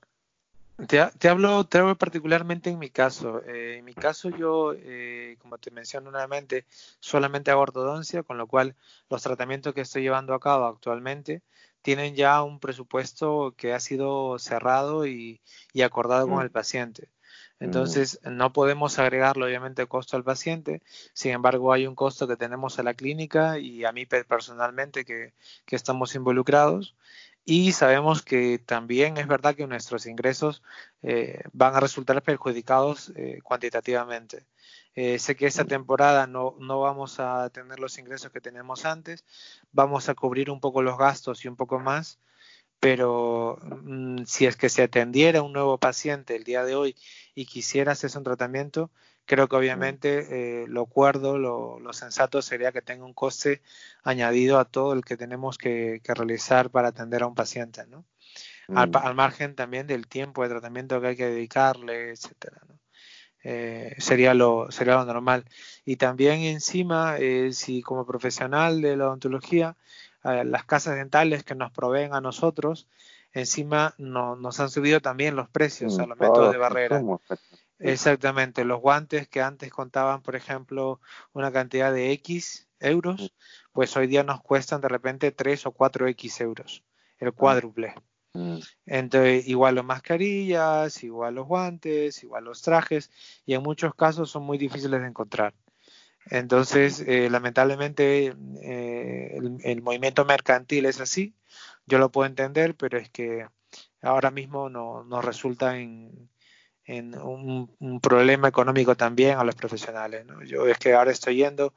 te, 0.88 1.30
hablo, 1.30 1.66
te 1.66 1.78
hablo 1.78 1.96
particularmente 1.96 2.70
en 2.70 2.80
mi 2.80 2.90
caso. 2.90 3.44
Eh, 3.46 3.78
en 3.78 3.86
mi 3.86 3.94
caso 3.94 4.30
yo, 4.30 4.74
eh, 4.74 5.23
como 5.54 5.60
te 5.60 5.70
menciono 5.70 6.10
nuevamente, 6.10 6.66
solamente 7.00 7.52
hago 7.52 7.62
ortodoncia, 7.62 8.24
con 8.24 8.40
lo 8.40 8.48
cual 8.48 8.76
los 9.08 9.22
tratamientos 9.22 9.76
que 9.76 9.82
estoy 9.82 10.02
llevando 10.02 10.34
a 10.34 10.40
cabo 10.40 10.66
actualmente 10.66 11.44
tienen 11.84 12.16
ya 12.16 12.42
un 12.42 12.60
presupuesto 12.60 13.54
que 13.56 13.72
ha 13.72 13.80
sido 13.80 14.40
cerrado 14.40 15.06
y, 15.06 15.42
acordado 15.84 16.28
con 16.28 16.38
mm. 16.38 16.42
el 16.42 16.50
paciente. 16.50 17.10
Mm. 17.60 17.66
Entonces, 17.66 18.20
no 18.24 18.52
podemos 18.52 18.98
agregarle 18.98 19.46
obviamente 19.46 19.86
costo 19.86 20.18
al 20.18 20.24
paciente, 20.24 20.82
sin 21.14 21.34
embargo 21.34 21.72
hay 21.72 21.86
un 21.86 21.94
costo 21.94 22.28
que 22.28 22.36
tenemos 22.36 22.80
a 22.80 22.84
la 22.84 22.96
clínica 22.96 23.60
y 23.60 23.86
a 23.86 23.92
mí 23.92 24.08
personalmente 24.08 25.06
que, 25.06 25.34
que 25.68 25.76
estamos 25.76 26.16
involucrados 26.16 26.96
y 27.46 27.74
sabemos 27.74 28.22
que 28.22 28.58
también 28.58 29.18
es 29.18 29.28
verdad 29.28 29.56
que 29.56 29.68
nuestros 29.68 30.06
ingresos 30.06 30.64
eh, 31.02 31.44
van 31.52 31.76
a 31.76 31.82
resultar 31.82 32.22
perjudicados 32.24 33.12
eh, 33.16 33.40
cuantitativamente. 33.44 34.46
Eh, 34.96 35.18
sé 35.18 35.36
que 35.36 35.48
esta 35.48 35.66
temporada 35.66 36.28
no, 36.28 36.56
no, 36.60 36.80
vamos 36.82 37.20
a 37.20 37.50
tener 37.50 37.80
los 37.80 37.98
ingresos 37.98 38.32
que 38.32 38.42
tenemos 38.42 38.86
antes, 38.86 39.26
vamos 39.72 40.08
a 40.08 40.14
cubrir 40.14 40.52
un 40.52 40.60
poco 40.60 40.84
los 40.84 40.98
gastos 40.98 41.44
y 41.44 41.48
un 41.48 41.56
poco 41.56 41.80
más, 41.80 42.20
pero 42.80 43.60
mm, 43.64 44.26
si 44.26 44.46
es 44.46 44.56
que 44.56 44.70
se 44.70 44.84
atendiera 44.84 45.42
un 45.42 45.54
nuevo 45.54 45.78
paciente 45.80 46.36
el 46.36 46.44
día 46.44 46.64
de 46.64 46.76
hoy 46.76 46.96
y 47.34 47.46
quisiera 47.46 47.94
hacerse 47.94 48.18
un 48.18 48.24
tratamiento, 48.24 48.92
creo 49.26 49.48
que 49.48 49.56
obviamente 49.56 50.64
eh, 50.64 50.68
lo 50.68 50.86
cuerdo, 50.86 51.38
lo, 51.38 51.94
sensato 51.94 52.42
sería 52.42 52.72
que 52.72 52.82
tenga 52.82 53.06
un 53.06 53.14
coste 53.14 53.62
añadido 54.04 54.60
a 54.60 54.66
todo 54.66 54.94
el 54.94 55.04
que 55.04 55.18
tenemos 55.18 55.58
que, 55.58 56.02
realizar 56.04 56.70
para 56.70 56.90
atender 56.90 57.24
a 57.24 57.28
un 57.28 57.36
paciente, 57.36 57.88
¿no? 57.88 58.06
Al, 58.68 58.90
mm. 58.90 59.16
margen 59.16 59.56
también 59.56 59.88
del 59.88 60.08
tiempo 60.08 60.44
de 60.44 60.50
tratamiento 60.50 61.00
que 61.02 61.08
hay 61.08 61.16
que 61.16 61.28
dedicarle, 61.28 62.12
etcétera, 62.12 62.62
¿no? 62.68 62.80
Eh, 63.44 63.96
sería 64.00 64.34
lo 64.34 64.72
sería 64.72 64.96
lo 64.96 65.06
normal. 65.06 65.46
Y 65.86 65.98
también 65.98 66.42
encima 66.42 67.18
eh, 67.18 67.52
si 67.54 67.82
como 67.82 68.06
profesional 68.06 68.82
de 68.82 68.98
la 68.98 69.08
odontología 69.08 69.76
las 70.24 70.64
casas 70.64 70.96
dentales 70.96 71.44
que 71.44 71.54
nos 71.54 71.70
proveen 71.74 72.14
a 72.14 72.22
nosotros 72.22 72.88
encima 73.34 73.96
no, 73.98 74.36
nos 74.36 74.60
han 74.60 74.70
subido 74.70 75.02
también 75.02 75.36
los 75.36 75.50
precios 75.50 76.00
a 76.00 76.06
los 76.06 76.18
métodos 76.18 76.52
de 76.52 76.58
barrera. 76.58 77.02
Exactamente, 77.80 78.64
los 78.64 78.80
guantes 78.80 79.28
que 79.28 79.42
antes 79.42 79.70
contaban, 79.72 80.22
por 80.22 80.36
ejemplo, 80.36 81.02
una 81.34 81.52
cantidad 81.52 81.92
de 81.92 82.12
X 82.14 82.70
euros, 82.80 83.34
pues 83.74 83.98
hoy 83.98 84.08
día 84.08 84.24
nos 84.24 84.42
cuestan 84.42 84.80
de 84.80 84.88
repente 84.88 85.32
3 85.32 85.66
o 85.66 85.72
4 85.72 86.08
X 86.10 86.42
euros, 86.42 86.84
el 87.18 87.30
ah. 87.30 87.34
Mm. 88.34 88.58
Entonces, 88.86 89.48
igual 89.48 89.76
las 89.76 89.86
mascarillas, 89.86 91.04
igual 91.04 91.36
los 91.36 91.48
guantes, 91.48 92.24
igual 92.24 92.46
los 92.46 92.62
trajes, 92.62 93.12
y 93.46 93.54
en 93.54 93.64
muchos 93.64 93.96
casos 93.96 94.30
son 94.32 94.44
muy 94.44 94.58
difíciles 94.58 95.02
de 95.02 95.08
encontrar. 95.08 95.54
Entonces, 96.26 97.02
eh, 97.02 97.30
lamentablemente, 97.30 98.34
eh, 98.62 99.38
el, 99.38 99.58
el, 99.64 99.82
movimiento 99.82 100.26
mercantil 100.26 100.86
es 100.86 101.02
así, 101.02 101.36
yo 101.86 102.00
lo 102.00 102.12
puedo 102.12 102.28
entender, 102.28 102.76
pero 102.76 102.98
es 102.98 103.10
que 103.10 103.46
ahora 104.02 104.32
mismo 104.32 104.70
no, 104.70 105.04
nos 105.04 105.24
resulta 105.26 105.78
en, 105.78 106.30
en 106.86 107.18
un, 107.18 108.00
problema 108.02 108.48
económico 108.48 108.96
también 108.96 109.38
a 109.38 109.44
los 109.44 109.56
profesionales. 109.56 110.26
¿no? 110.26 110.44
Yo 110.44 110.68
es 110.68 110.78
que 110.78 110.94
ahora 110.94 111.12
estoy 111.12 111.38
yendo 111.38 111.74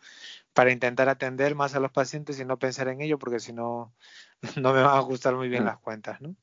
para 0.53 0.73
intentar 0.73 1.09
atender 1.09 1.55
más 1.55 1.75
a 1.75 1.81
los 1.81 1.93
pacientes 1.93 2.41
y 2.41 2.45
no 2.45 2.59
pensar 2.59 2.89
en 2.89 3.01
ello 3.01 3.19
porque 3.19 3.41
si 3.41 3.53
no, 3.53 3.95
no 4.57 4.73
me 4.73 4.83
van 4.83 4.97
a 4.97 4.99
ajustar 4.99 5.35
muy 5.35 5.49
bien 5.49 5.63
mm. 5.65 5.67
las 5.67 5.79
cuentas. 5.79 6.21
¿no? 6.21 6.35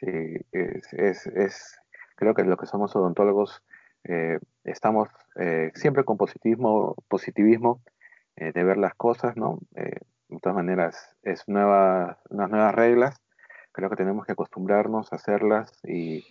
Sí, 0.00 0.36
es, 0.52 1.26
es, 1.26 1.80
creo 2.16 2.34
que 2.34 2.44
lo 2.44 2.56
que 2.56 2.66
somos 2.66 2.94
odontólogos 2.96 3.62
eh, 4.04 4.38
estamos 4.64 5.08
eh, 5.36 5.72
siempre 5.74 6.04
con 6.04 6.16
positivismo, 6.16 6.96
positivismo 7.08 7.82
eh, 8.36 8.52
de 8.52 8.64
ver 8.64 8.78
las 8.78 8.94
cosas, 8.94 9.36
¿no? 9.36 9.58
de 9.72 10.38
todas 10.40 10.54
maneras, 10.54 11.16
es 11.22 11.48
nueva, 11.48 12.18
unas 12.30 12.48
nuevas 12.50 12.74
reglas, 12.74 13.20
creo 13.72 13.90
que 13.90 13.96
tenemos 13.96 14.24
que 14.24 14.32
acostumbrarnos 14.32 15.12
a 15.12 15.16
hacerlas 15.16 15.72
y, 15.82 16.24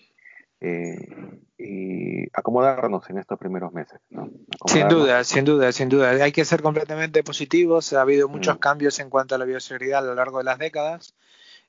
y 0.62 2.24
acomodarnos 2.32 3.10
en 3.10 3.18
estos 3.18 3.38
primeros 3.38 3.74
meses, 3.74 4.00
¿no? 4.10 4.30
Sin 4.68 4.88
duda, 4.88 5.26
sin 5.26 5.44
duda, 5.44 5.74
sin 5.74 5.90
duda. 5.90 6.12
Hay 6.12 6.32
que 6.32 6.46
ser 6.46 6.62
completamente 6.62 7.24
positivos. 7.24 7.92
Ha 7.92 8.02
habido 8.02 8.30
muchos 8.30 8.56
mm. 8.56 8.60
cambios 8.60 9.00
en 9.00 9.10
cuanto 9.10 9.36
a 9.36 9.38
la 9.38 9.46
bioseguridad 9.46 10.00
a 10.00 10.08
lo 10.08 10.16
largo 10.16 10.38
de 10.38 10.46
las 10.46 10.60
décadas. 10.60 11.14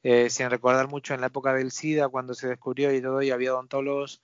Sin 0.02 0.50
recordar 0.50 0.88
mucho 0.88 1.14
en 1.14 1.20
la 1.20 1.28
época 1.28 1.52
del 1.54 1.70
SIDA, 1.70 2.08
cuando 2.08 2.34
se 2.34 2.48
descubrió 2.48 2.94
y 2.94 3.02
todo, 3.02 3.22
y 3.22 3.30
había 3.30 3.52
odontólogos 3.54 4.22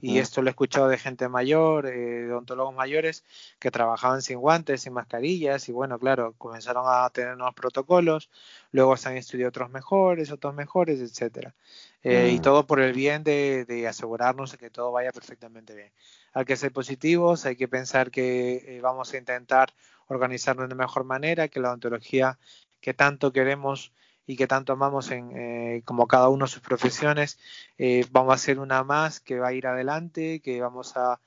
y 0.00 0.18
esto 0.18 0.42
lo 0.42 0.48
he 0.48 0.50
escuchado 0.50 0.88
de 0.88 0.98
gente 0.98 1.28
mayor, 1.28 1.86
eh, 1.86 2.30
odontólogos 2.30 2.74
mayores, 2.74 3.24
que 3.58 3.70
trabajaban 3.70 4.22
sin 4.22 4.38
guantes, 4.38 4.82
sin 4.82 4.92
mascarillas, 4.92 5.68
y 5.68 5.72
bueno, 5.72 5.98
claro, 5.98 6.34
comenzaron 6.38 6.84
a 6.86 7.08
tener 7.10 7.36
nuevos 7.36 7.54
protocolos, 7.54 8.30
luego 8.72 8.96
se 8.96 9.08
han 9.08 9.16
estudiado 9.16 9.48
otros 9.48 9.70
mejores, 9.70 10.30
otros 10.30 10.54
mejores, 10.54 11.00
etcétera. 11.00 11.54
Eh, 12.02 12.30
y 12.32 12.38
mm. 12.38 12.42
todo 12.42 12.66
por 12.66 12.80
el 12.80 12.92
bien 12.92 13.24
de, 13.24 13.64
de, 13.64 13.88
asegurarnos 13.88 14.52
de 14.52 14.58
que 14.58 14.70
todo 14.70 14.92
vaya 14.92 15.12
perfectamente 15.12 15.74
bien. 15.74 15.90
Hay 16.32 16.44
que 16.44 16.56
ser 16.56 16.72
positivos, 16.72 17.44
hay 17.46 17.56
que 17.56 17.68
pensar 17.68 18.10
que 18.10 18.76
eh, 18.76 18.80
vamos 18.80 19.12
a 19.12 19.18
intentar 19.18 19.74
organizarnos 20.06 20.68
de 20.68 20.74
mejor 20.74 21.04
manera, 21.04 21.48
que 21.48 21.60
la 21.60 21.68
odontología 21.68 22.38
que 22.80 22.94
tanto 22.94 23.32
queremos 23.32 23.92
y 24.28 24.36
que 24.36 24.46
tanto 24.46 24.74
amamos 24.74 25.10
en, 25.10 25.32
eh, 25.34 25.82
como 25.86 26.06
cada 26.06 26.28
uno 26.28 26.46
sus 26.46 26.60
profesiones, 26.60 27.38
eh, 27.78 28.04
vamos 28.12 28.34
a 28.34 28.36
ser 28.36 28.60
una 28.60 28.84
más 28.84 29.20
que 29.20 29.38
va 29.38 29.48
a 29.48 29.52
ir 29.54 29.66
adelante, 29.66 30.40
que 30.40 30.60
vamos 30.60 30.96
a, 30.96 31.18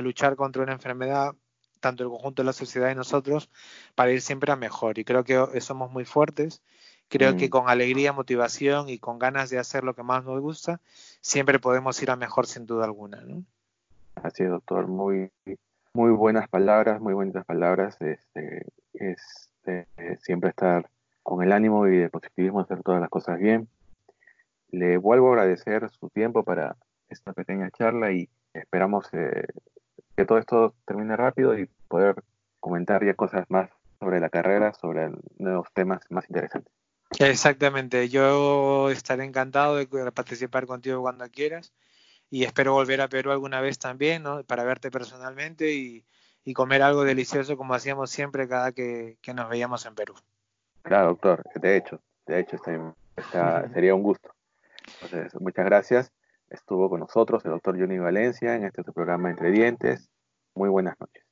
luchar 0.00 0.36
contra 0.36 0.62
una 0.62 0.72
enfermedad, 0.72 1.34
tanto 1.80 2.02
el 2.02 2.10
conjunto 2.10 2.42
de 2.42 2.46
la 2.46 2.52
sociedad 2.52 2.90
y 2.90 2.94
nosotros, 2.94 3.50
para 3.94 4.12
ir 4.12 4.20
siempre 4.20 4.52
a 4.52 4.56
mejor. 4.56 4.98
Y 4.98 5.04
creo 5.04 5.24
que 5.24 5.60
somos 5.62 5.90
muy 5.90 6.04
fuertes. 6.04 6.62
Creo 7.08 7.36
que 7.36 7.46
mm. 7.46 7.50
con 7.50 7.68
alegría, 7.70 8.12
motivación 8.12 8.90
y 8.90 8.98
con 8.98 9.18
ganas 9.18 9.48
de 9.48 9.58
hacer 9.58 9.84
lo 9.84 9.94
que 9.94 10.02
más 10.02 10.24
nos 10.24 10.40
gusta, 10.40 10.80
siempre 11.20 11.58
podemos 11.58 12.02
ir 12.02 12.10
a 12.10 12.16
mejor 12.16 12.46
sin 12.46 12.66
duda 12.66 12.84
alguna. 12.84 13.22
¿no? 13.22 13.42
Así 14.16 14.42
es, 14.42 14.50
doctor. 14.50 14.86
Muy, 14.86 15.30
muy 15.94 16.10
buenas 16.10 16.48
palabras, 16.48 17.00
muy 17.00 17.14
buenas 17.14 17.46
palabras. 17.46 17.96
Este, 18.00 18.66
es 18.94 19.50
eh, 19.66 19.86
siempre 20.20 20.50
estar 20.50 20.90
con 21.26 21.42
el 21.42 21.50
ánimo 21.50 21.88
y 21.88 22.02
el 22.02 22.10
positivismo 22.10 22.60
de 22.60 22.66
hacer 22.66 22.84
todas 22.84 23.00
las 23.00 23.10
cosas 23.10 23.40
bien. 23.40 23.68
Le 24.70 24.96
vuelvo 24.96 25.28
a 25.28 25.32
agradecer 25.32 25.90
su 25.90 26.08
tiempo 26.08 26.44
para 26.44 26.76
esta 27.08 27.32
pequeña 27.32 27.68
charla 27.72 28.12
y 28.12 28.28
esperamos 28.54 29.08
eh, 29.12 29.44
que 30.16 30.24
todo 30.24 30.38
esto 30.38 30.74
termine 30.86 31.16
rápido 31.16 31.58
y 31.58 31.68
poder 31.88 32.22
comentar 32.60 33.04
ya 33.04 33.14
cosas 33.14 33.44
más 33.48 33.68
sobre 33.98 34.20
la 34.20 34.28
carrera, 34.28 34.72
sobre 34.72 35.10
nuevos 35.36 35.66
temas 35.74 36.00
más 36.10 36.30
interesantes. 36.30 36.72
Exactamente, 37.18 38.08
yo 38.08 38.88
estaré 38.90 39.24
encantado 39.24 39.74
de 39.74 39.86
participar 40.12 40.66
contigo 40.66 41.02
cuando 41.02 41.28
quieras 41.28 41.72
y 42.30 42.44
espero 42.44 42.74
volver 42.74 43.00
a 43.00 43.08
Perú 43.08 43.32
alguna 43.32 43.60
vez 43.60 43.80
también, 43.80 44.22
¿no? 44.22 44.44
Para 44.44 44.62
verte 44.62 44.92
personalmente 44.92 45.72
y, 45.72 46.04
comer 46.54 46.82
algo 46.82 47.02
delicioso 47.02 47.56
como 47.56 47.74
hacíamos 47.74 48.10
siempre 48.10 48.46
cada 48.46 48.70
que 48.70 49.18
nos 49.34 49.48
veíamos 49.48 49.84
en 49.86 49.96
Perú. 49.96 50.14
Claro, 50.86 51.08
doctor, 51.08 51.42
de 51.56 51.76
hecho, 51.76 52.00
de 52.26 52.38
hecho 52.38 52.58
sería 53.74 53.92
un 53.92 54.04
gusto. 54.04 54.30
Entonces, 55.02 55.34
muchas 55.40 55.64
gracias. 55.64 56.12
Estuvo 56.48 56.88
con 56.88 57.00
nosotros 57.00 57.44
el 57.44 57.50
doctor 57.50 57.76
Johnny 57.76 57.98
Valencia 57.98 58.54
en 58.54 58.64
este 58.64 58.84
programa 58.84 59.30
Entre 59.30 59.50
Dientes. 59.50 60.08
Muy 60.54 60.68
buenas 60.68 60.94
noches. 61.00 61.24